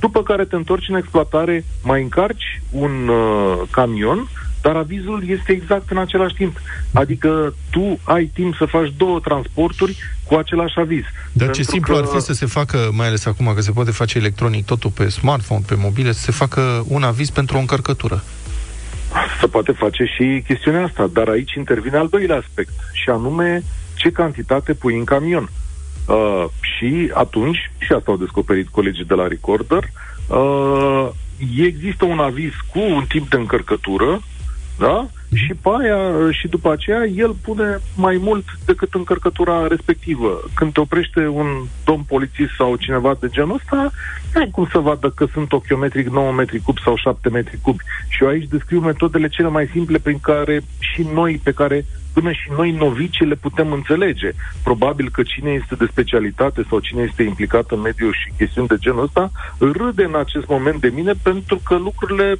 [0.00, 4.28] după care te întorci în exploatare, mai încarci un uh, camion,
[4.62, 6.60] dar avizul este exact în același timp.
[6.92, 9.96] Adică tu ai timp să faci două transporturi
[10.32, 11.02] cu același aviz.
[11.32, 13.90] Dar ce Pentru simplu ar fi să se facă, mai ales acum că se poate
[13.90, 18.22] face electronic totul pe smartphone, pe mobile, să se facă un aviz pentru o încărcătură.
[19.40, 23.62] Se poate face și chestiunea asta, dar aici intervine al doilea aspect, și anume
[23.94, 25.50] ce cantitate pui în camion.
[26.06, 29.84] Uh, și atunci, și asta au descoperit colegii de la Recorder,
[30.28, 31.08] uh,
[31.56, 34.22] există un aviz cu un tip de încărcătură,
[34.78, 35.08] da?
[35.34, 40.40] Și pe aia, și după aceea, el pune mai mult decât încărcătura respectivă.
[40.54, 41.46] Când te oprește un
[41.84, 43.90] domn polițist sau cineva de genul ăsta,
[44.34, 47.76] n-ai cum să vadă că sunt ochiometric 9 metri cub sau 7 metri cub.
[48.08, 52.32] Și eu aici descriu metodele cele mai simple prin care și noi, pe care până
[52.32, 54.30] și noi novici le putem înțelege.
[54.62, 58.76] Probabil că cine este de specialitate sau cine este implicat în mediul și chestiuni de
[58.78, 62.38] genul ăsta râde în acest moment de mine pentru că lucrurile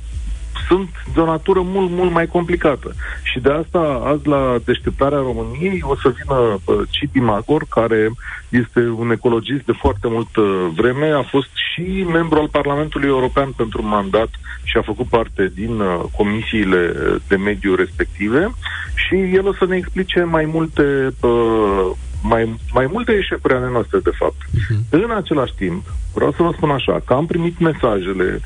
[0.69, 2.95] sunt de o natură mult, mult mai complicată.
[3.23, 8.11] Și de asta, azi la deșteptarea României, o să vină uh, Cipi Magor, care
[8.49, 10.41] este un ecologist de foarte multă
[10.75, 14.29] vreme, a fost și membru al Parlamentului European pentru un mandat
[14.63, 16.93] și a făcut parte din uh, comisiile
[17.29, 18.55] de mediu respective
[18.95, 21.91] și el o să ne explice mai multe uh,
[22.23, 24.37] mai, mai multe eșecuri ale noastre, de fapt.
[24.37, 24.91] Uh-huh.
[24.91, 25.85] În același timp,
[26.15, 28.41] vreau să vă spun așa, că am primit mesajele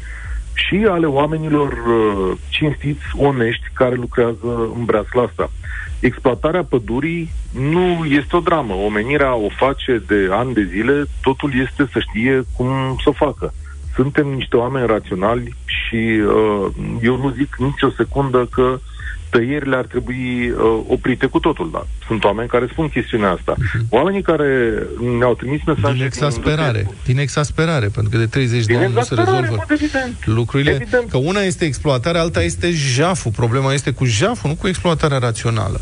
[0.57, 5.51] și ale oamenilor uh, cinstiți, onești, care lucrează în breasla asta.
[6.01, 8.75] Exploatarea pădurii nu este o dramă.
[8.75, 13.53] Omenirea o face de ani de zile, totul este să știe cum să o facă.
[13.95, 16.67] Suntem niște oameni raționali și uh,
[17.03, 18.81] eu nu zic nici o secundă că uh,
[19.37, 21.87] tăierile ar trebui uh, oprite cu totul, da.
[22.07, 23.55] Sunt oameni care spun chestiunea asta.
[23.55, 23.89] Uh-huh.
[23.89, 24.83] Oamenii care
[25.19, 25.95] ne-au trimis mesaje...
[25.95, 26.83] Din exasperare.
[26.83, 30.27] Din, din exasperare, pentru că de 30 de ani nu se rezolvă evident.
[30.27, 30.71] lucrurile.
[30.71, 31.11] Evident.
[31.11, 33.33] Că una este exploatarea, alta este jaful.
[33.37, 35.81] Problema este cu jaful, nu cu exploatarea rațională.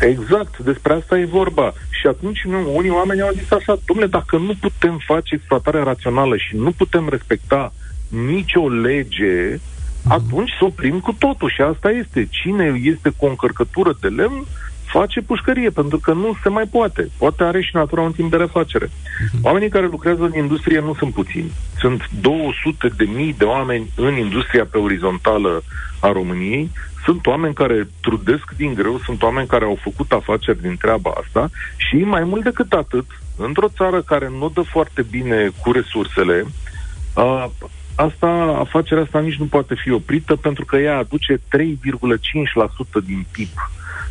[0.00, 1.72] Exact, despre asta e vorba.
[1.90, 6.36] Și atunci nu, unii oameni au zis așa, domnule, dacă nu putem face exploatarea rațională
[6.36, 7.72] și nu putem respecta
[8.08, 9.60] nicio lege,
[10.08, 11.50] atunci să oprim cu totul.
[11.50, 12.28] Și asta este.
[12.30, 14.44] Cine este cu o încărcătură de lemn,
[14.84, 17.10] face pușcărie, pentru că nu se mai poate.
[17.18, 18.90] Poate are și natura un timp de refacere.
[19.42, 21.52] Oamenii care lucrează în industrie nu sunt puțini.
[21.78, 25.62] Sunt 200 de mii de oameni în industria pe orizontală
[26.00, 26.70] a României.
[27.04, 31.50] Sunt oameni care trudesc din greu, sunt oameni care au făcut afaceri din treaba asta
[31.76, 33.04] și mai mult decât atât,
[33.36, 36.44] într-o țară care nu dă foarte bine cu resursele,
[37.14, 37.46] uh,
[37.96, 41.40] asta, afacerea asta nici nu poate fi oprită pentru că ea aduce 3,5%
[43.06, 43.48] din PIB.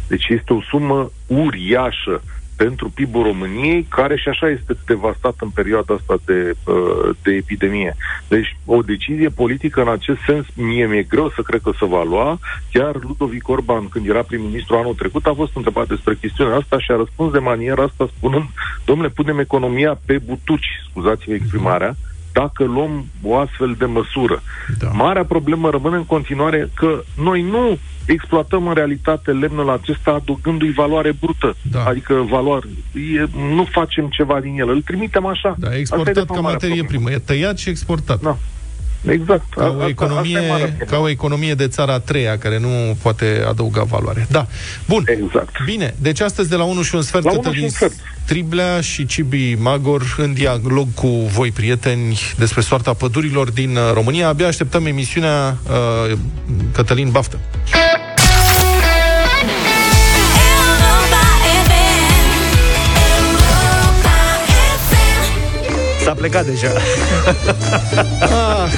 [0.07, 2.21] Deci este o sumă uriașă
[2.55, 7.95] pentru PIB-ul României, care și așa este devastat în perioada asta de, uh, de epidemie.
[8.27, 12.03] Deci o decizie politică în acest sens, mie mi-e greu să cred că se va
[12.03, 12.39] lua.
[12.71, 16.91] Chiar Ludovic Orban, când era prim-ministru anul trecut, a fost întrebat despre chestiunea asta și
[16.91, 18.45] a răspuns de maniera asta spunând,
[18.85, 21.95] domnule, punem economia pe butuci, scuzați-mi exprimarea,
[22.39, 24.43] dacă luăm o astfel de măsură.
[24.79, 24.87] Da.
[24.87, 31.11] Marea problemă rămâne în continuare că noi nu exploatăm în realitate lemnul acesta adăugându-i valoare
[31.19, 31.55] brută.
[31.71, 31.83] Da.
[31.83, 32.67] Adică valoare.
[32.93, 33.25] E,
[33.55, 34.69] nu facem ceva din el.
[34.69, 35.55] Îl trimitem așa.
[35.57, 36.87] Da, exportat ca materie problemă.
[36.87, 37.11] primă.
[37.11, 38.19] E tăiat și exportat.
[38.21, 38.37] Da.
[39.07, 39.53] Exact.
[39.53, 44.27] Ca o, economie, ca o economie de țara a treia, care nu poate adăuga valoare.
[44.29, 44.47] Da.
[44.87, 45.03] Bun.
[45.07, 45.63] Exact.
[45.65, 45.95] Bine.
[45.97, 47.69] Deci astăzi de la 1 și un sfert, Cătălin
[48.23, 54.27] Striblea și Cibi Magor în dialog cu voi, prieteni, despre soarta pădurilor din uh, România.
[54.27, 55.57] Abia așteptăm emisiunea
[56.09, 56.17] uh,
[56.71, 57.39] Cătălin Baftă.
[66.05, 66.67] S-a plecat deja.
[68.21, 68.71] Ah.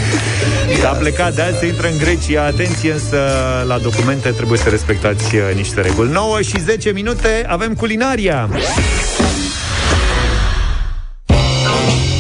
[0.82, 2.46] S-a plecat de azi, se intră în Grecia.
[2.46, 3.18] Atenție însă
[3.68, 6.12] la documente, trebuie să respectați uh, niște reguli.
[6.12, 8.50] 9 și 10 minute, avem culinaria.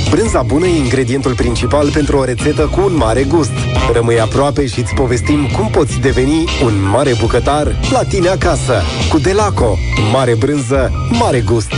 [0.10, 3.52] Brânza bună e ingredientul principal pentru o rețetă cu un mare gust.
[3.94, 8.82] Rămâi aproape și îți povestim cum poți deveni un mare bucătar la tine acasă.
[9.10, 9.78] Cu Delaco.
[10.12, 11.72] Mare brânză, mare gust.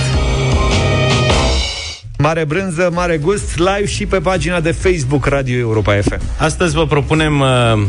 [2.23, 6.19] Mare brânză, mare gust, live și pe pagina de Facebook Radio Europa FM.
[6.37, 7.81] Astăzi vă propunem uh,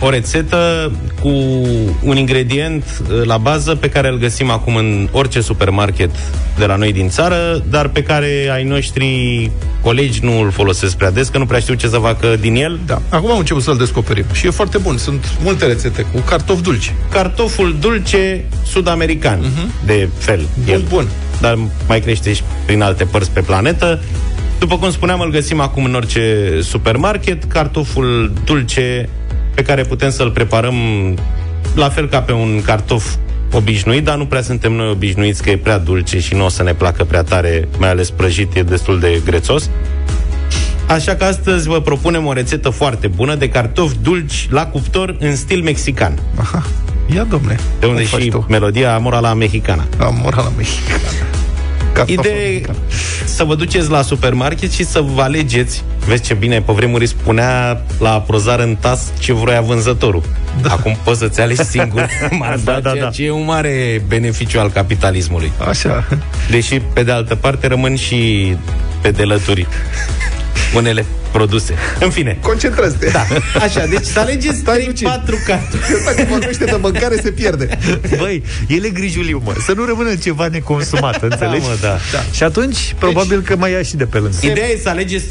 [0.00, 1.28] o rețetă cu
[2.02, 6.10] un ingredient uh, la bază pe care îl găsim acum în orice supermarket
[6.58, 9.50] de la noi din țară, dar pe care ai noștri
[9.82, 12.78] colegi nu îl folosesc prea des, că nu prea știu ce să facă din el.
[12.86, 14.96] Da, acum am început să-l descoperim și e foarte bun.
[14.96, 16.94] Sunt multe rețete cu cartof dulce.
[17.10, 19.86] Cartoful dulce sud-american, uh-huh.
[19.86, 20.46] de fel.
[20.64, 20.82] Bun, el.
[20.88, 21.06] bun
[21.40, 24.00] dar mai crește și prin alte părți pe planetă.
[24.58, 29.08] După cum spuneam, îl găsim acum în orice supermarket, cartoful dulce
[29.54, 30.74] pe care putem să-l preparăm
[31.74, 33.14] la fel ca pe un cartof
[33.52, 36.62] obișnuit, dar nu prea suntem noi obișnuiți că e prea dulce și nu o să
[36.62, 39.70] ne placă prea tare, mai ales prăjit, e destul de grețos.
[40.88, 45.36] Așa că astăzi vă propunem o rețetă foarte bună de cartofi dulci la cuptor în
[45.36, 46.18] stil mexican.
[46.38, 46.66] Aha.
[47.14, 47.56] Ia, domne.
[47.80, 48.46] De unde și tu?
[48.48, 49.84] melodia Amora la Mexicana.
[49.98, 51.02] Amora la Mexicana.
[52.06, 52.74] Ideea
[53.24, 57.82] să vă duceți la supermarket și să vă alegeți Vezi ce bine, pe vremuri spunea
[57.98, 60.22] la prozar în tas ce vrea vânzătorul.
[60.62, 60.70] Da.
[60.72, 62.08] Acum poți să-ți alegi singur
[62.64, 63.08] da, da, da.
[63.08, 65.52] ce e un mare beneficiu al capitalismului.
[65.68, 66.08] Așa.
[66.50, 68.54] Deși, pe de altă parte, rămân și
[69.00, 69.66] pe delături
[70.74, 71.74] unele produse.
[72.00, 72.38] În fine.
[72.40, 73.10] Concentrează-te.
[73.12, 73.26] Da.
[73.60, 74.64] Așa, deci să alegeți 3-4
[75.46, 75.94] cartofi.
[75.94, 77.78] Ăsta că vorbește de mâncare se pierde.
[78.18, 79.54] Băi, el e grijuliu, mă.
[79.58, 81.66] Să nu rămână ceva neconsumat, înțelegi?
[81.66, 81.98] Da, mă, da.
[82.12, 82.18] da.
[82.32, 84.36] Și atunci, probabil deci, că mai ia și de pe lângă.
[84.40, 85.28] Ideea e să alegeți 3-4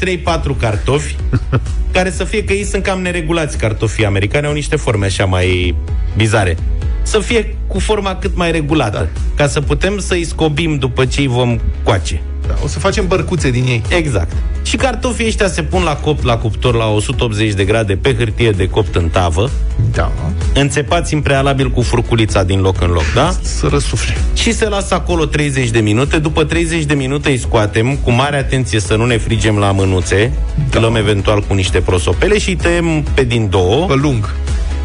[0.60, 1.16] cartofi
[1.96, 5.74] care să fie că ei sunt cam neregulați cartofii americani, au niște forme așa mai
[6.16, 6.56] bizare.
[7.02, 9.20] Să fie cu forma cât mai regulată, da.
[9.36, 12.20] ca să putem să-i scobim după ce îi vom coace.
[12.48, 13.82] Da, o să facem bărcuțe din ei.
[13.88, 14.32] Exact.
[14.62, 18.50] Și cartofii ăștia se pun la copt la cuptor la 180 de grade pe hârtie
[18.50, 19.50] de copt în tavă,
[19.92, 20.12] Da.
[20.54, 23.34] înțepați în prealabil cu furculița din loc în loc, da?
[23.42, 24.16] Să răsufle.
[24.34, 26.18] Și se lasă acolo 30 de minute.
[26.18, 30.32] După 30 de minute îi scoatem, cu mare atenție să nu ne frigem la mânuțe,
[30.70, 30.80] da.
[30.80, 33.86] luăm eventual cu niște prosopele și îi tăiem pe din două.
[33.86, 34.34] Pe lung.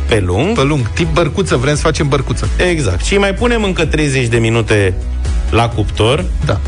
[0.08, 0.56] Pe lung.
[0.58, 0.88] Pe lung.
[0.94, 2.48] Tip bărcuță, vrem să facem bărcuță.
[2.70, 3.06] Exact.
[3.06, 4.94] Și îi mai punem încă 30 de minute
[5.50, 6.26] la cuptor.
[6.46, 6.60] Da.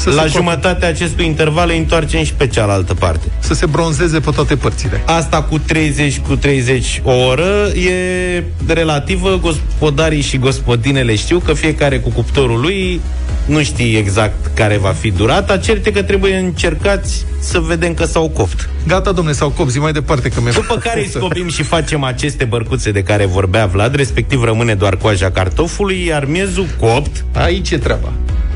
[0.00, 3.26] Să la se jumătatea acestui interval îi întoarcem și pe cealaltă parte.
[3.38, 5.02] Să se bronzeze pe toate părțile.
[5.06, 9.38] Asta cu 30 cu 30 o oră e relativă.
[9.42, 13.00] Gospodarii și gospodinele știu că fiecare cu cuptorul lui
[13.44, 18.28] nu știi exact care va fi durata, certe că trebuie încercați să vedem că s-au
[18.28, 18.68] copt.
[18.86, 22.04] Gata, domne, s-au copt, zi mai departe că mi După care îi scobim și facem
[22.04, 27.24] aceste bărcuțe de care vorbea Vlad, respectiv rămâne doar coaja cartofului, iar miezul copt...
[27.32, 28.12] Aici e treaba.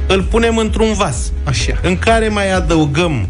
[0.07, 1.33] Îl punem într-un vas.
[1.45, 1.79] Așa.
[1.83, 3.29] În care mai adăugăm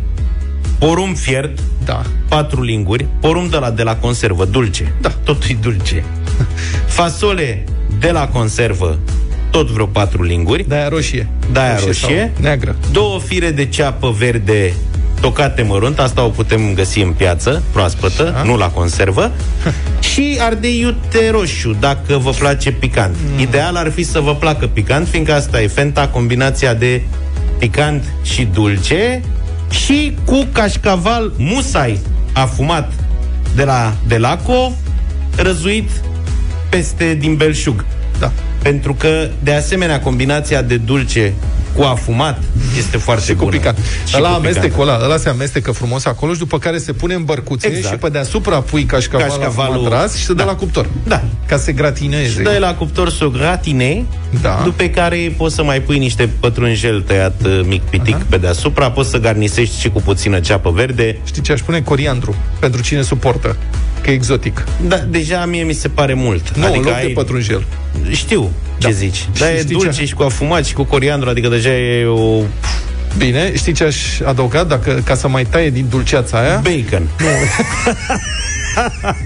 [0.79, 2.03] porumb fiert, da.
[2.29, 4.93] patru linguri, porumb de la, de la conservă, dulce.
[5.01, 5.09] Da.
[5.25, 6.05] Totul e dulce.
[6.87, 7.65] Fasole
[7.99, 8.99] de la conservă,
[9.51, 10.69] tot vreo patru linguri.
[10.69, 11.29] De-aia roșie.
[11.53, 12.31] De-aia Roșie roșie.
[12.35, 12.77] sau neagră.
[12.93, 14.73] Două fire de ceapă verde
[15.21, 18.43] tocate mărunt, asta o putem găsi în piață, proaspătă, Așa.
[18.45, 19.31] nu la conservă.
[20.13, 23.17] și ardei iute roșu, dacă vă place picant.
[23.33, 23.41] Mm.
[23.41, 27.03] Ideal ar fi să vă placă picant, fiindcă asta e fenta, combinația de
[27.59, 29.21] picant și dulce
[29.71, 31.99] și cu cașcaval musai
[32.33, 32.93] afumat
[33.55, 34.73] de la Delaco,
[35.37, 35.91] răzuit
[36.69, 37.85] peste din belșug.
[38.19, 38.33] Da.
[38.63, 41.33] Pentru că, de asemenea, combinația de dulce
[41.75, 42.43] cu afumat
[42.79, 43.57] este foarte Și cu bună.
[43.57, 43.79] picant.
[44.07, 47.15] Și ăla cu amestecul ăla, ăla se amestecă frumos acolo și după care se pune
[47.15, 47.87] în bărcuțe Exact.
[47.95, 50.45] și pe deasupra pui cașcavalul, Cașcavalul- matras și se dă Da.
[50.45, 50.87] la cuptor.
[51.07, 51.23] Da.
[51.47, 52.29] Ca să se gratineze.
[52.31, 54.05] Și dai la cuptor să o gratine,
[54.43, 54.61] Da.
[54.65, 59.11] după care poți să mai pui niște pătrunjel tăiat uh, mic pitic pe deasupra, poți
[59.11, 61.19] să garnisești și cu puțină ceapă verde.
[61.25, 61.81] Știi ce aș pune?
[61.81, 62.35] Coriandru.
[62.59, 63.57] Pentru cine suportă.
[64.05, 64.65] Că e exotic.
[64.87, 66.57] Da, deja mie mi se pare mult.
[66.57, 67.65] Nu, adică în loc de pătrunjel.
[68.11, 69.15] Știu ce zici.
[69.17, 70.05] Și Dar e știi dulce ce?
[70.05, 72.43] și cu afumat și cu coriandru, adică deja e o...
[73.19, 76.63] Bine, știi ce aș adăuga dacă, ca să mai taie din dulceața aia?
[76.63, 77.09] Bacon.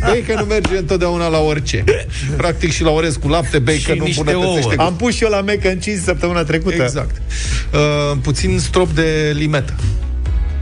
[0.01, 1.85] Bacon nu merge întotdeauna la orice.
[2.37, 4.75] Practic și la orez cu lapte, bacon Și nu niște îmbunătățește.
[4.79, 4.87] ouă.
[4.89, 6.83] Am pus și eu la mac and cheese săptămâna trecută.
[6.83, 7.17] Exact.
[7.73, 9.75] Uh, puțin strop de limetă.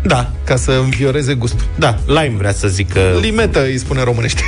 [0.07, 0.31] Da.
[0.45, 1.67] Ca să învioreze gustul.
[1.79, 3.01] Da, lime vrea să zică...
[3.21, 4.43] Limetă îi spune românește.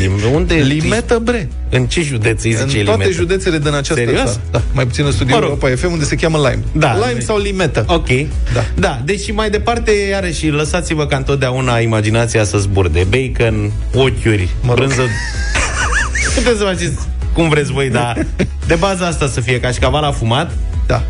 [0.00, 0.54] Lim- unde?
[0.74, 1.48] Limetă, bre.
[1.70, 3.10] În ce județ îi zice în toate limetă?
[3.10, 4.20] județele din această Serios?
[4.24, 4.40] țară.
[4.50, 5.58] Da, mai puțin în studioul Mă rog.
[5.62, 6.62] Europa FM, unde se cheamă lime.
[6.72, 6.96] Da.
[7.08, 7.84] Lime sau limetă.
[7.88, 8.06] Ok.
[8.54, 8.64] Da.
[8.74, 13.06] Da, deci mai departe, iarăși, lăsați-vă ca întotdeauna imaginația să zburde.
[13.08, 14.76] Bacon, ochiuri, Mă rog.
[14.76, 15.02] brânză...
[16.34, 16.92] Puteți să faceți
[17.32, 18.26] cum vreți voi, dar
[18.66, 20.50] de bază asta să fie cașcaval afumat,
[20.86, 21.02] Da.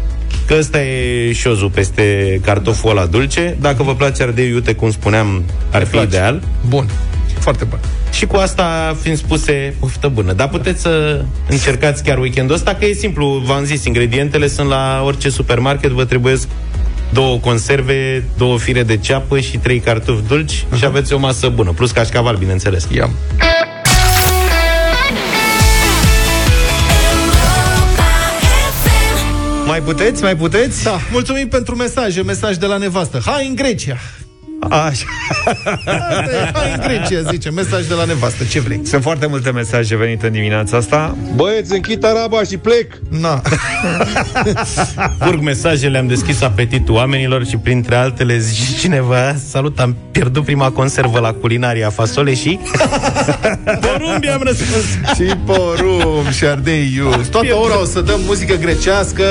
[0.47, 3.57] Că ăsta e șozul peste cartoful ăla dulce.
[3.61, 6.07] Dacă vă place ardei iute, cum spuneam, ar fi place.
[6.07, 6.42] ideal.
[6.68, 6.88] Bun.
[7.38, 7.78] Foarte bun.
[8.12, 10.32] Și cu asta fiind spuse, poftă bună.
[10.32, 15.03] Dar puteți să încercați chiar weekendul ăsta, că e simplu, v-am zis, ingredientele sunt la
[15.05, 16.36] orice supermarket, vă trebuie
[17.12, 20.78] două conserve, două fire de ceapă și trei cartofi dulci uh-huh.
[20.78, 22.88] și aveți o masă bună, plus cașcaval, bineînțeles.
[22.95, 23.11] Iam.
[29.75, 30.22] Mai puteți?
[30.22, 30.85] Mai puteți?
[30.85, 32.22] Da, mulțumim pentru mesaje.
[32.22, 33.20] Mesaj de la nevastă.
[33.25, 33.97] Hai în Grecia!
[34.70, 35.04] Așa.
[35.84, 37.50] Asta e, hai în Grecia, zice.
[37.50, 38.44] Mesaj de la nevastă.
[38.44, 38.80] Ce vrei?
[38.84, 41.16] Sunt foarte multe mesaje venite în dimineața asta.
[41.34, 42.92] Băieți, închid araba și plec.
[43.08, 43.42] Na.
[45.18, 50.70] Curg mesajele, am deschis apetitul oamenilor și printre altele zice cineva, salut, am pierdut prima
[50.70, 52.58] conservă la culinaria fasole și...
[53.86, 54.84] Porumbi am răspuns.
[55.14, 57.26] și porumb și ardei ius.
[57.26, 59.24] Toată ora o să dăm muzică grecească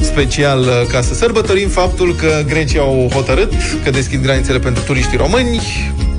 [0.00, 3.52] special uh, ca să sărbătorim faptul că grecii au hotărât
[3.84, 5.60] că deschid granițele pentru turiștii români.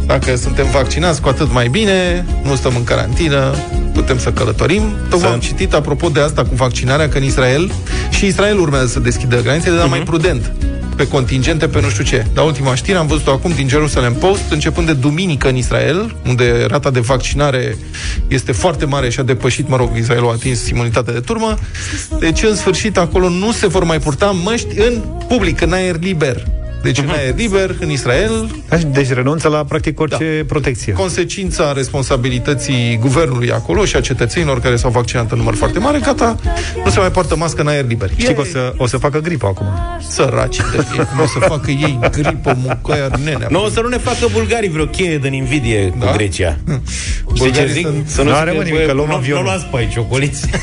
[0.05, 3.55] Dacă suntem vaccinați, cu atât mai bine, nu stăm în carantină,
[3.93, 4.83] putem să călătorim.
[5.09, 7.71] Tocmai am citit, apropo de asta cu vaccinarea, că în Israel,
[8.09, 10.51] și Israel urmează să deschidă granițele, dar mai prudent,
[10.95, 12.25] pe contingente, pe nu știu ce.
[12.33, 16.65] Dar ultima știre am văzut-o acum din Jerusalem Post, începând de duminică în Israel, unde
[16.67, 17.77] rata de vaccinare
[18.27, 21.57] este foarte mare și a depășit, mă rog, Israelul a atins imunitatea de turmă.
[22.19, 26.43] Deci, în sfârșit, acolo nu se vor mai purta măști în public, în aer liber.
[26.85, 28.55] Deci în aer liber, în Israel,
[28.91, 30.93] Deci renunță la practic orice protecție.
[30.93, 36.35] consecința responsabilității guvernului acolo și a cetățenilor care s-au vaccinat în număr foarte mare, gata,
[36.83, 38.09] nu se mai poartă mască în aer liber.
[38.17, 39.65] Știi că o să, o să facă gripă acum.
[40.09, 43.47] Săraci de ei, nu o să facă ei gripă, mucoia, nenea.
[43.49, 46.05] Nu o să nu ne facă bulgarii vreo cheie din invidie da?
[46.05, 46.57] cu Grecia.
[46.67, 46.81] Știi
[47.33, 47.85] ce Bulgarii zic?
[47.85, 49.43] sunt- Să nu Nu zică, are, mă, nimic, bă, că luăm nu- avionul.
[49.43, 50.45] Nu luați pe aici ocoliți.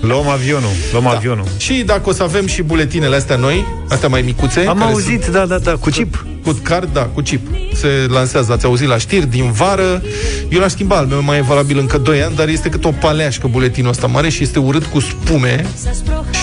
[0.00, 1.10] Luăm avionul, luăm da.
[1.10, 1.44] avionul.
[1.58, 5.22] Și dacă o să avem și buletinele astea noi, astea mai micuțe, Am care auzit,
[5.22, 6.24] sunt- da, da, da, cu chip.
[6.44, 7.46] Cu card, da, cu chip.
[7.74, 10.02] Se lansează, ați auzit la știri, din vară.
[10.48, 12.90] Eu l-aș schimba, al meu mai e valabil încă 2 ani, dar este cât o
[12.90, 15.66] paleașcă buletinul ăsta mare și este urât cu spume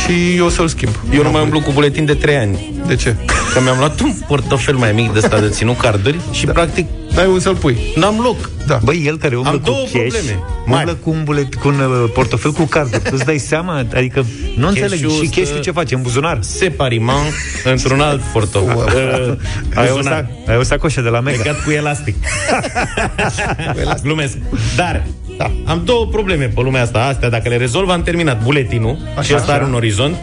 [0.08, 0.92] și eu o să-l schimb.
[1.14, 2.74] Eu nu mai umblu cu buletin de 3 ani.
[2.88, 3.16] De ce?
[3.54, 6.52] Că mi-am luat un portofel mai mic de ăsta de ținut carduri și da.
[6.52, 6.86] practic
[7.16, 7.78] N-ai unde să-l pui.
[7.96, 8.50] n-am loc.
[8.68, 8.80] Da.
[8.84, 11.80] Băi, el care umblă Am cu două cash, probleme umblă cu un, bulet, cu un
[11.80, 13.02] uh, portofel cu carduri.
[13.04, 13.86] Tu îți dai seama?
[13.96, 14.26] Adică
[14.58, 14.90] nu înțeleg.
[15.02, 15.96] Cash-ul Și stă- cash ce face?
[15.96, 16.38] În buzunar?
[16.42, 17.34] Separiment
[17.64, 19.38] într-un alt portofel.
[19.76, 20.28] Uh, Ai o, buzunar.
[20.46, 21.38] sa- ai o sacoșă de la Mega.
[21.38, 22.16] Legat cu elastic.
[24.04, 24.38] Glumesc.
[24.76, 25.04] Dar
[25.38, 25.52] da.
[25.66, 27.00] am două probleme pe lumea asta.
[27.00, 29.54] Astea, dacă le rezolv, am terminat buletinul Așa, și asta așa.
[29.54, 30.16] are un orizont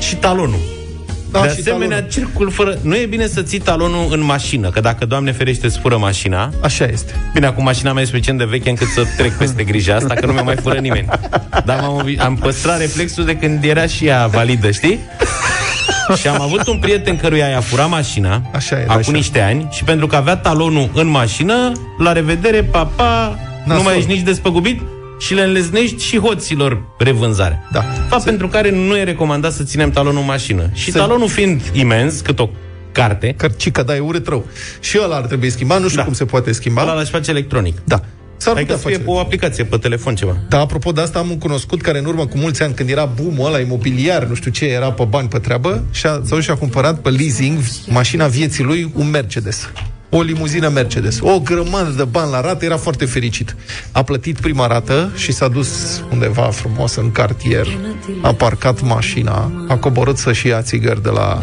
[0.00, 0.58] și talonul.
[1.30, 2.10] Da, de și asemenea, talonul.
[2.10, 2.78] circul fără...
[2.82, 6.50] Nu e bine să ții talonul în mașină, că dacă, Doamne ferește, îți fură mașina...
[6.62, 7.12] Așa este.
[7.34, 10.26] Bine, acum mașina mea e suficient de veche încât să trec peste grija asta, că
[10.26, 11.08] nu mi mai fură nimeni.
[11.64, 14.98] Dar m-am, obi- am păstrat reflexul de când era și ea validă, știi?
[16.20, 19.10] și am avut un prieten căruia i-a furat mașina Așa e, acum așa.
[19.10, 23.38] niște ani și pentru că avea talonul în mașină, la revedere, papa,
[23.68, 23.88] nu Nasol.
[23.90, 24.80] mai ești nici despăgubit
[25.18, 27.62] și le înleznești și hoților revânzare.
[27.72, 27.80] Da.
[28.08, 30.70] Fapt pentru care nu e recomandat să ținem talonul în mașină.
[30.72, 32.48] Și Se- talonul fiind imens, cât o
[32.92, 34.46] carte, Cărcică, da, e urât rău.
[34.80, 36.04] Și ăla ar trebui schimbat, nu știu Da.
[36.04, 36.82] cum se poate schimba.
[36.82, 37.76] ăla l-aș face electronic.
[37.84, 38.00] Da.
[38.40, 39.04] S-ar Adică putea să fie face.
[39.04, 40.36] pe o aplicație, pe telefon ceva.
[40.48, 43.04] Da, apropo de asta, am un cunoscut care în urmă cu mulți ani, când era
[43.04, 46.98] boom ăla imobiliar, nu știu ce, era pe bani pe treabă, și-a, sau și-a cumpărat
[47.00, 47.58] pe leasing
[47.88, 49.70] mașina vieții lui, un Mercedes.
[50.10, 51.18] O limuzină Mercedes.
[51.20, 53.56] O grămadă de bani la rată, era foarte fericit.
[53.92, 57.66] A plătit prima rată și s-a dus undeva frumos în cartier,
[58.22, 61.38] a parcat mașina, a coborât să-și ia țigări de la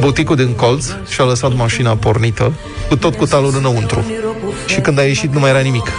[0.00, 2.52] buticul din colț și a lăsat mașina pornită,
[2.88, 4.04] cu tot cu talul înăuntru.
[4.66, 5.90] Și când a ieșit nu mai era nimic.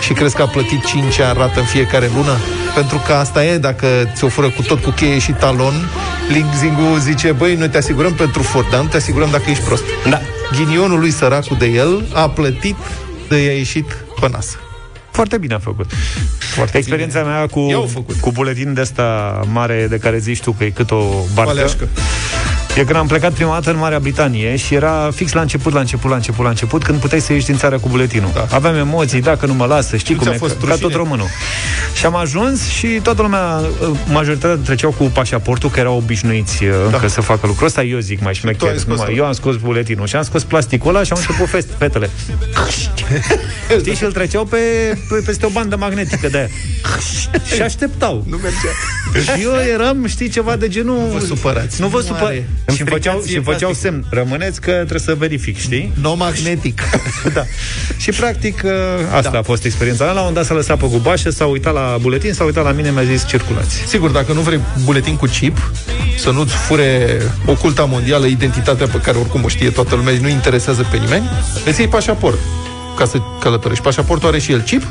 [0.00, 2.36] Și crezi că a plătit 5 ani rată în fiecare lună?
[2.74, 5.74] Pentru că asta e, dacă ți-o fură cu tot cu cheie și talon,
[6.28, 9.84] leasing-ul zice, băi, noi te asigurăm pentru furt, dar nu te asigurăm dacă ești prost.
[10.10, 10.20] Da.
[10.52, 12.76] Ghinionul lui săracul de el a plătit
[13.28, 14.56] de i-a ieșit pe nas.
[15.10, 15.90] Foarte bine a făcut.
[16.38, 17.32] Foarte Experiența bine.
[17.32, 18.16] mea cu, Eu au făcut.
[18.20, 20.96] cu buletin de ăsta mare de care zici tu că e cât o
[21.34, 21.50] barcă.
[21.50, 21.88] Paleașcă.
[22.76, 25.80] E când am plecat prima dată în Marea Britanie și era fix la început, la
[25.80, 28.30] început, la început, la început, când puteai să ieși din țară cu buletinul.
[28.34, 28.46] Da.
[28.50, 30.88] Aveam emoții, dacă nu mă lasă, știi Nu cum ți-a e, fost ca, ca rușine?
[30.88, 31.26] tot românul.
[31.94, 33.60] Și am ajuns și toată lumea,
[34.12, 36.96] majoritatea treceau cu pașaportul, că erau obișnuiți da.
[36.96, 38.78] încă să facă lucrul ăsta, eu zic mai tu ai șmecher.
[38.78, 39.00] scos-o.
[39.00, 42.10] numai, eu am scos buletinul și am scos plasticul ăla și am început fest, fetele.
[43.80, 44.56] Știi, și îl treceau pe,
[45.08, 46.48] pe, peste o bandă magnetică de aia.
[47.54, 48.24] și așteptau.
[48.28, 49.32] Nu mergea.
[49.34, 50.96] Și eu eram, știi, ceva de genul...
[50.96, 51.80] Nu vă supărați.
[51.80, 52.42] Nu vă Nu supărați.
[52.68, 52.76] Are.
[52.76, 54.04] Și îmi făceau, și îmi făceau semn.
[54.10, 55.92] Rămâneți că trebuie să verific, știi?
[56.00, 56.82] No magnetic.
[57.34, 57.44] da.
[57.96, 58.64] Și practic
[59.10, 59.38] asta da.
[59.38, 60.12] a fost experiența mea.
[60.12, 62.72] La un moment dat s-a lăsat pe gubașă, s-a uitat la buletin, s-a uitat la
[62.72, 63.76] mine, mi-a zis circulați.
[63.86, 65.72] Sigur, dacă nu vrei buletin cu chip,
[66.18, 70.28] să nu-ți fure oculta mondială identitatea pe care oricum o știe toată lumea și nu
[70.28, 71.30] interesează pe nimeni,
[71.64, 72.38] îți iei pașaport
[72.96, 73.82] ca să călătorești.
[73.82, 74.82] Pașaportul are și el chip,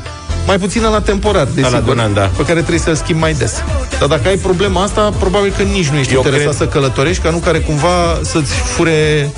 [0.48, 2.30] mai puțin la temporar, desigur, Ăla de un an, da.
[2.36, 3.62] pe care trebuie să-l schimbi mai des.
[3.98, 7.22] Dar dacă ai problema asta, probabil că nici nu ești Eu interesat cred- să călătorești,
[7.22, 9.30] ca nu care cumva să-ți fure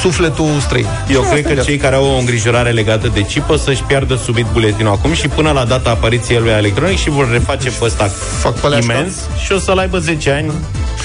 [0.00, 0.86] sufletul străin.
[1.10, 3.56] Eu Și cred asta că e cei care au o îngrijorare legată de chip o
[3.56, 7.68] să-și piardă subit buletinul acum și până la data apariției lui electronic și vor reface
[7.70, 8.92] pe ăsta Fac paleașca.
[8.92, 10.52] imens și o să-l aibă 10 ani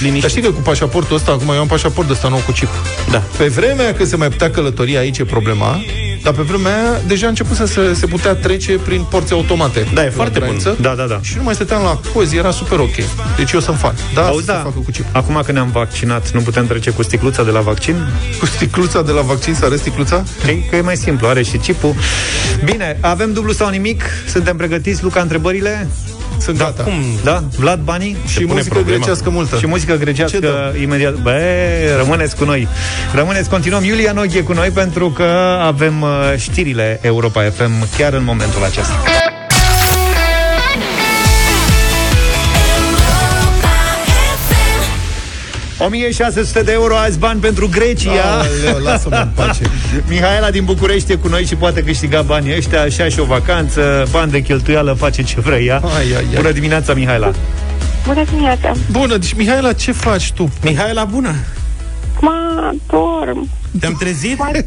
[0.00, 0.30] Dar liniștit.
[0.30, 2.68] știi că cu pașaportul ăsta, acum eu am pașaport de ăsta nou cu chip.
[3.10, 3.18] Da.
[3.36, 5.80] Pe vremea când se mai putea călători, aici e problema,
[6.22, 9.86] dar pe vremea aia deja a început să se, se putea trece prin porți automate.
[9.94, 10.48] Da, e La foarte bun.
[10.48, 10.76] graniță.
[10.80, 11.18] Da, da, da.
[11.22, 12.94] Și nu mai stăteam la cozi, era super ok.
[13.36, 13.94] Deci eu sunt fan.
[14.14, 14.56] Da, Auzi, să da.
[14.58, 15.04] se facă cu chip.
[15.12, 18.08] Acum că ne-am vaccinat, nu putem trece cu sticluța de la vaccin?
[18.38, 20.24] Cu sticluța de la vaccin, să arăți sticluța?
[20.42, 20.66] Știi?
[20.70, 21.94] Că e mai simplu, are și chipul.
[22.64, 24.02] Bine, avem dublu sau nimic?
[24.28, 25.88] Suntem pregătiți, Luca, întrebările?
[26.38, 26.82] Sunt gata.
[26.82, 27.02] Cum?
[27.24, 27.42] Da?
[27.58, 28.16] Vlad Bani?
[28.26, 28.98] Și pune muzică problema.
[28.98, 29.56] grecească multă.
[29.58, 30.82] Și muzică Ce grecească dăm?
[30.82, 31.14] imediat.
[31.14, 31.40] Bă,
[31.96, 32.68] rămâneți cu noi.
[33.14, 33.84] Rămâneți, continuăm.
[33.84, 39.02] Iulia Noghe cu noi pentru că avem uh, știrile Europa FM chiar în momentul acesta.
[45.78, 48.10] 1600 de euro azi bani pentru Grecia.
[48.10, 49.62] Aoleu, lasă-mă în pace.
[50.10, 54.06] Mihaela din București e cu noi și poate câștiga banii ăștia, așa și o vacanță,
[54.10, 55.76] bani de cheltuială, face ce vrea ea.
[55.76, 56.34] Ai, ai, ai.
[56.34, 57.30] Bună dimineața, Mihaela!
[58.06, 58.72] Bună dimineața!
[58.90, 60.50] Bună, deci Mihaela, ce faci tu?
[60.62, 61.34] Mihaela, bună!
[62.14, 63.48] Acum Da, dorm.
[63.80, 64.38] Te-am trezit?
[64.38, 64.52] Mai...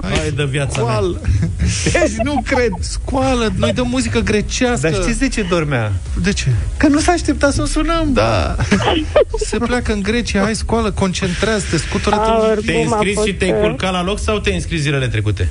[0.00, 0.08] Da.
[0.08, 0.92] Hai de viața mea.
[0.92, 1.20] Scoală.
[1.92, 2.70] Deci nu cred.
[2.78, 3.52] Scoală.
[3.56, 4.88] Noi dăm muzică grecească.
[4.88, 5.92] Dar știți de ce dormea?
[6.22, 6.50] De ce?
[6.76, 8.12] Că nu s-a așteptat să o sunăm.
[8.12, 8.56] Da.
[9.48, 13.34] Se pleacă în Grecia, hai scoală, concentrează-te, scutură Aur, Te-ai cum a înscris fost, și
[13.34, 15.48] te-ai uh, culcat la loc sau te-ai înscris zilele trecute?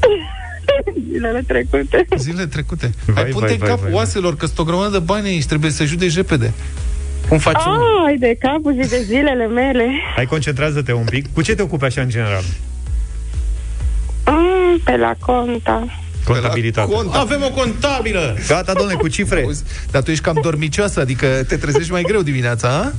[1.12, 2.06] Zilele trecute.
[2.16, 2.90] Zilele trecute.
[3.06, 3.92] Vai, hai, pute vai, în vai, cap vai.
[3.92, 6.52] oaselor, că sunt o grămadă de bani aici, trebuie să judeci repede.
[7.28, 7.72] Cum facem?
[8.06, 9.86] Ai de capul și de zilele mele.
[10.16, 11.32] Hai, concentrează-te un pic.
[11.34, 12.42] Cu ce te ocupi așa în general?
[14.70, 15.84] Mm, pe la conta.
[16.24, 16.92] Contabilitate.
[16.92, 17.14] Cont.
[17.14, 18.36] Avem o contabilă!
[18.48, 19.42] Gata, domnule, cu cifre.
[19.42, 22.92] Auzi, Dar tu ești cam dormicioasă, adică te trezești mai greu dimineața, a?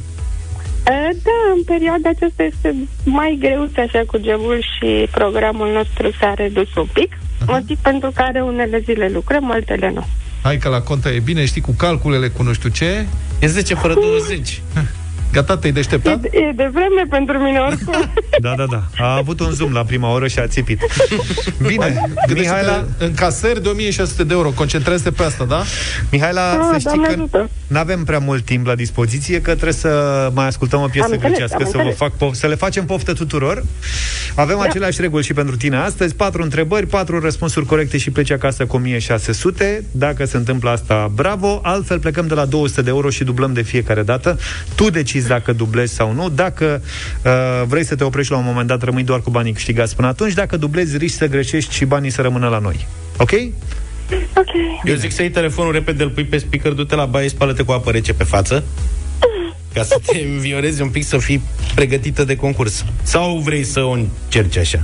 [0.92, 6.34] E, Da, în perioada aceasta este mai greu așa cu gebul și programul nostru s-a
[6.34, 7.18] redus un pic,
[7.48, 10.06] motiv pentru care unele zile lucrăm, altele nu.
[10.44, 13.06] Hai că la conta e bine, știi, cu calculele, cu nu știu ce.
[13.40, 14.62] E 10 fără 20.
[15.32, 16.24] Gata, te-ai E, deșteptat?
[16.24, 17.94] e de vreme pentru mine oricum.
[18.42, 18.84] Da, da, da.
[18.98, 20.80] A avut un zoom la prima oră și a țipit.
[21.68, 25.64] Bine, Mihaela, Mihaela, în casări de 1600 de euro, concentrează-te pe asta, da?
[26.12, 27.50] Mihaela, Ah, să știi Doamne că ajută.
[27.68, 31.12] nu avem prea mult timp la dispoziție, că trebuie să mai ascultăm o piesă Am
[31.14, 31.98] înțeles, grecească, am să, vă înțeles.
[31.98, 33.64] fac pof- să le facem poftă tuturor.
[34.36, 34.64] Avem Da.
[34.64, 36.16] aceleași reguli și pentru tine astăzi.
[36.16, 39.84] Patru întrebări, patru răspunsuri corecte și pleci acasă cu 1600.
[39.92, 41.60] Dacă se întâmplă asta, bravo.
[41.64, 44.38] Altfel plecăm de la 200 de euro și dublăm de fiecare dată.
[44.76, 46.30] Tu decizi dacă dublezi sau nu.
[46.30, 46.82] Dacă
[47.26, 47.32] uh,
[47.68, 50.34] vrei să te oprești la un moment dat, rămâi doar cu banii câștigați până atunci.
[50.34, 52.88] Dacă dublezi, riști să greșești și banii să rămână la noi.
[53.18, 53.32] Ok?
[54.38, 54.54] ok.
[54.84, 57.72] Eu zic să iei telefonul repede, îl pui pe speaker, du-te la baie, spală-te cu
[57.72, 58.64] apă rece pe față
[59.74, 61.42] ca să te înviorezi un pic, să fii
[61.76, 62.86] pregătită de concurs.
[63.04, 64.84] Sau vrei să o încerci așa?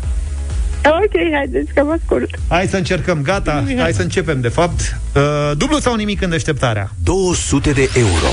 [0.86, 2.30] Ok, haideți că vă ascult.
[2.48, 5.00] Hai să încercăm, gata, hai să începem, de fapt.
[5.16, 5.22] Uh,
[5.58, 6.92] dublu sau nimic în deșteptarea?
[7.04, 8.28] 200 de euro.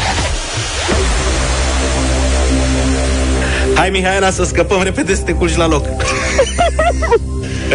[3.75, 5.87] Hai, Mihaela, să scăpăm repede să te culci la loc.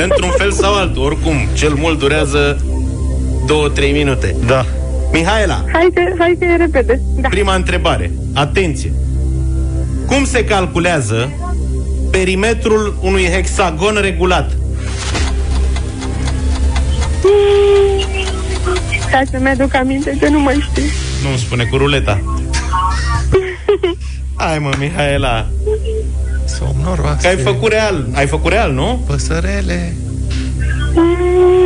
[0.04, 2.58] Într-un fel sau altul, oricum, cel mult durează
[3.78, 4.36] 2-3 minute.
[4.46, 4.66] Da.
[5.12, 7.02] Mihaela, Hai că, hai că e repede.
[7.16, 7.28] Da.
[7.28, 8.12] prima întrebare.
[8.34, 8.94] Atenție!
[10.06, 11.32] Cum se calculează
[12.12, 14.52] perimetrul unui hexagon regulat?
[19.12, 20.84] Ca să-mi aduc aminte că nu mai știu.
[21.30, 22.22] Nu spune cu ruleta.
[24.36, 25.48] Hai mă, Mihaela,
[26.58, 27.22] Somnoroase.
[27.22, 28.08] că ai făcut real.
[28.14, 29.04] Ai făcut real, nu?
[29.08, 29.94] Păsărele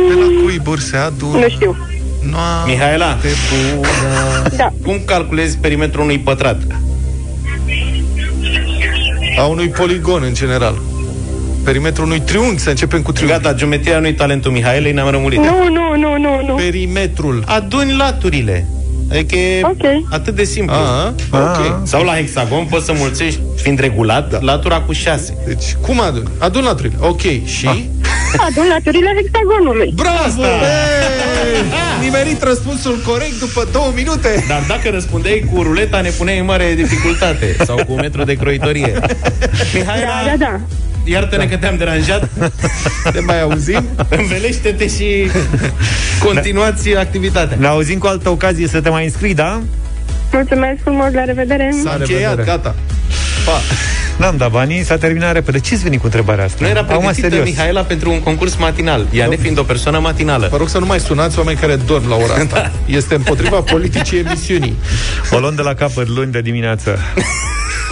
[0.08, 1.38] de la cuiburi se adună.
[1.38, 1.76] Nu știu.
[2.30, 3.18] Noapte Mihaela,
[3.74, 4.56] bună.
[4.56, 4.72] Da.
[4.82, 6.60] cum calculezi perimetrul unui pătrat?
[9.38, 10.78] A unui poligon, în general.
[11.64, 13.36] Perimetrul unui triunghi, să începem cu triunghi.
[13.36, 15.38] Gata, geometria nu-i talentul Mihaelei, ne-am rămurit.
[15.38, 16.54] Nu, nu, nu, nu, nu.
[16.54, 17.42] Perimetrul.
[17.46, 18.66] Aduni laturile.
[19.10, 19.84] Adică e Ok.
[20.10, 20.74] atât de simplu.
[20.76, 21.80] A, ok.
[21.86, 24.38] Sau la hexagon poți să mulțești, fiind regulat, da.
[24.40, 25.36] latura cu 6.
[25.46, 26.30] Deci, cum adun?
[26.38, 26.94] Adun laturile.
[27.00, 27.66] Ok, și?
[27.66, 27.78] Ah.
[28.48, 29.92] Adun laturile hexagonului.
[29.94, 30.42] Bravo!
[30.42, 32.02] Hey!
[32.02, 34.44] Nimerit răspunsul corect după două minute.
[34.48, 37.56] Dar dacă răspundeai cu ruleta, ne puneai în mare dificultate.
[37.64, 38.92] Sau cu un metru de croitorie.
[39.74, 40.60] Mihaela, Da, da, da.
[41.04, 42.28] Iartă-ne că te-am deranjat.
[43.14, 43.84] Ne mai auzim?
[44.08, 45.30] Învelește-te și
[46.24, 47.56] continuați activitatea.
[47.60, 49.60] Ne auzim cu altă ocazie să te mai înscrii, da?
[50.32, 51.70] Mulțumesc frumos, la revedere.
[51.82, 52.56] S-a încheiat, revedere.
[52.56, 52.74] gata.
[53.44, 53.60] Pa.
[54.16, 55.58] N-am dat banii, s-a terminat repede.
[55.60, 56.56] Ce-ți veni cu întrebarea asta?
[56.60, 57.48] Nu era Acum, pregătită serios.
[57.48, 59.06] Mihaela pentru un concurs matinal.
[59.12, 60.48] Ea nefiind o persoană matinală.
[60.50, 62.72] Vă rog să nu mai sunați oameni care dorm la ora asta.
[62.86, 64.76] Este împotriva politicii emisiunii.
[65.30, 66.98] O luăm de la capăt luni de dimineață.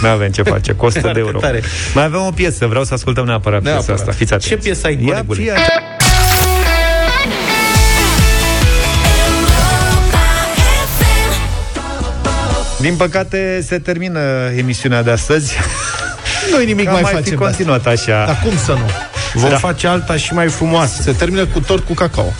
[0.01, 1.39] Nu avem ce face, costă de Foarte euro.
[1.39, 1.61] tare.
[1.93, 3.99] Mai avem o piesă, vreau să ascultăm neapărat, piesa Neapărat.
[3.99, 4.11] asta.
[4.11, 4.47] Fiți atenți.
[4.47, 5.39] Ce piesă ai, Ia, colegule?
[5.41, 5.71] fii atent.
[12.79, 14.19] Din păcate se termină
[14.57, 15.53] emisiunea de astăzi.
[16.53, 17.37] Noi nimic Că mai mai fi facem.
[17.37, 18.23] continuat așa.
[18.25, 18.89] Dar cum să nu?
[19.33, 19.57] Vom Da.
[19.57, 21.01] face alta și mai frumoasă.
[21.01, 22.33] Se termină cu tort cu cacao.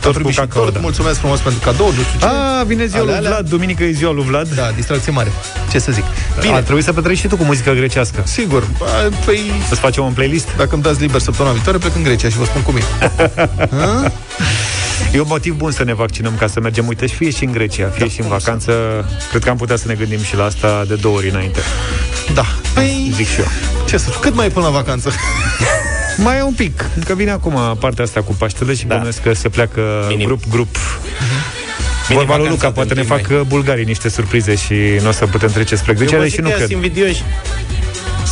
[0.00, 0.80] Tort cu cu cacao, cacao, tort, da.
[0.80, 2.24] mulțumesc frumos pentru cadou, nu știu ce.
[2.60, 3.30] A, vine ziua lui Alea, alea.
[3.38, 4.48] Vlad, duminică e ziua lui Vlad.
[4.54, 5.32] Da, distracție mare.
[5.70, 6.04] Ce să zic?
[6.40, 6.54] Bine.
[6.54, 8.22] A trebuit să petreci și tu cu muzică grecească.
[8.24, 8.66] Sigur.
[8.78, 10.48] Bă, Păi, Să-ți facem un playlist?
[10.56, 12.82] dacă îmi dați liber săptămâna viitoare, plec în Grecia și vă spun cum e.
[15.04, 15.16] Ha?
[15.16, 16.86] E un motiv bun să ne vaccinăm ca să mergem.
[16.86, 18.72] Uite, și fie și în Grecia, fie și în vacanță.
[19.30, 21.60] Cred că am putea să ne gândim și la asta de două ori înainte.
[22.34, 22.44] Da.
[22.74, 23.46] Păi, Zic și eu.
[23.86, 25.12] ce să cât mai e până la vacanță?
[26.24, 28.94] Mai e un pic, că vine acum partea asta cu Paștele și Da.
[28.94, 30.26] bănuiesc că se pleacă Minim.
[30.26, 30.76] grup, grup.
[32.08, 35.08] Minim Vorba lui vacanță Luca, de poate ne întâi fac bulgarii niște surprize și nu
[35.08, 36.70] o să putem trece spre Grecia, Eu vă deși zic nu că cred.
[36.70, 37.22] invidioși.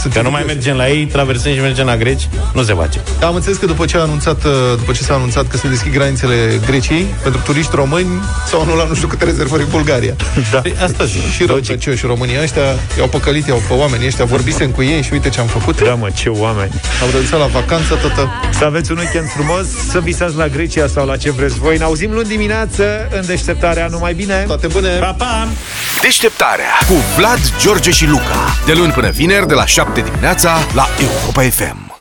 [0.00, 0.66] Sunt Că nu mai invidioși.
[0.66, 3.00] mergem la ei, traversăm și mergem la greci, nu se face.
[3.22, 5.92] Am înțeles că după ce, a anunțat, uh, după ce s-a anunțat că se deschid
[5.92, 8.08] granițele Greciei pentru turiști români,
[8.48, 10.14] s-au anulat nu știu câte rezervări în Bulgaria.
[10.52, 10.58] Da.
[10.58, 11.30] Păi Asta zic.
[11.30, 12.62] Și răutăcioși românii ăștia
[12.98, 15.82] i-au păcălit, i-au pe oamenii ăștia, vorbisem cu ei și uite ce am făcut.
[15.82, 16.72] Da, mă, ce oameni.
[17.02, 18.30] Am renunțat la vacanță, tătă.
[18.58, 21.76] Să aveți un weekend frumos, să visați la Grecia sau la ce vreți voi.
[21.78, 23.86] Ne auzim luni dimineață în deșteptarea.
[23.90, 24.44] Numai bine!
[24.46, 24.88] Toate bune!
[24.88, 25.48] Pa, pa!
[26.00, 28.56] Deșteptarea cu Vlad, George și Luca.
[28.66, 31.85] De luni până vineri, de la 7 dimineața, la Europa FM.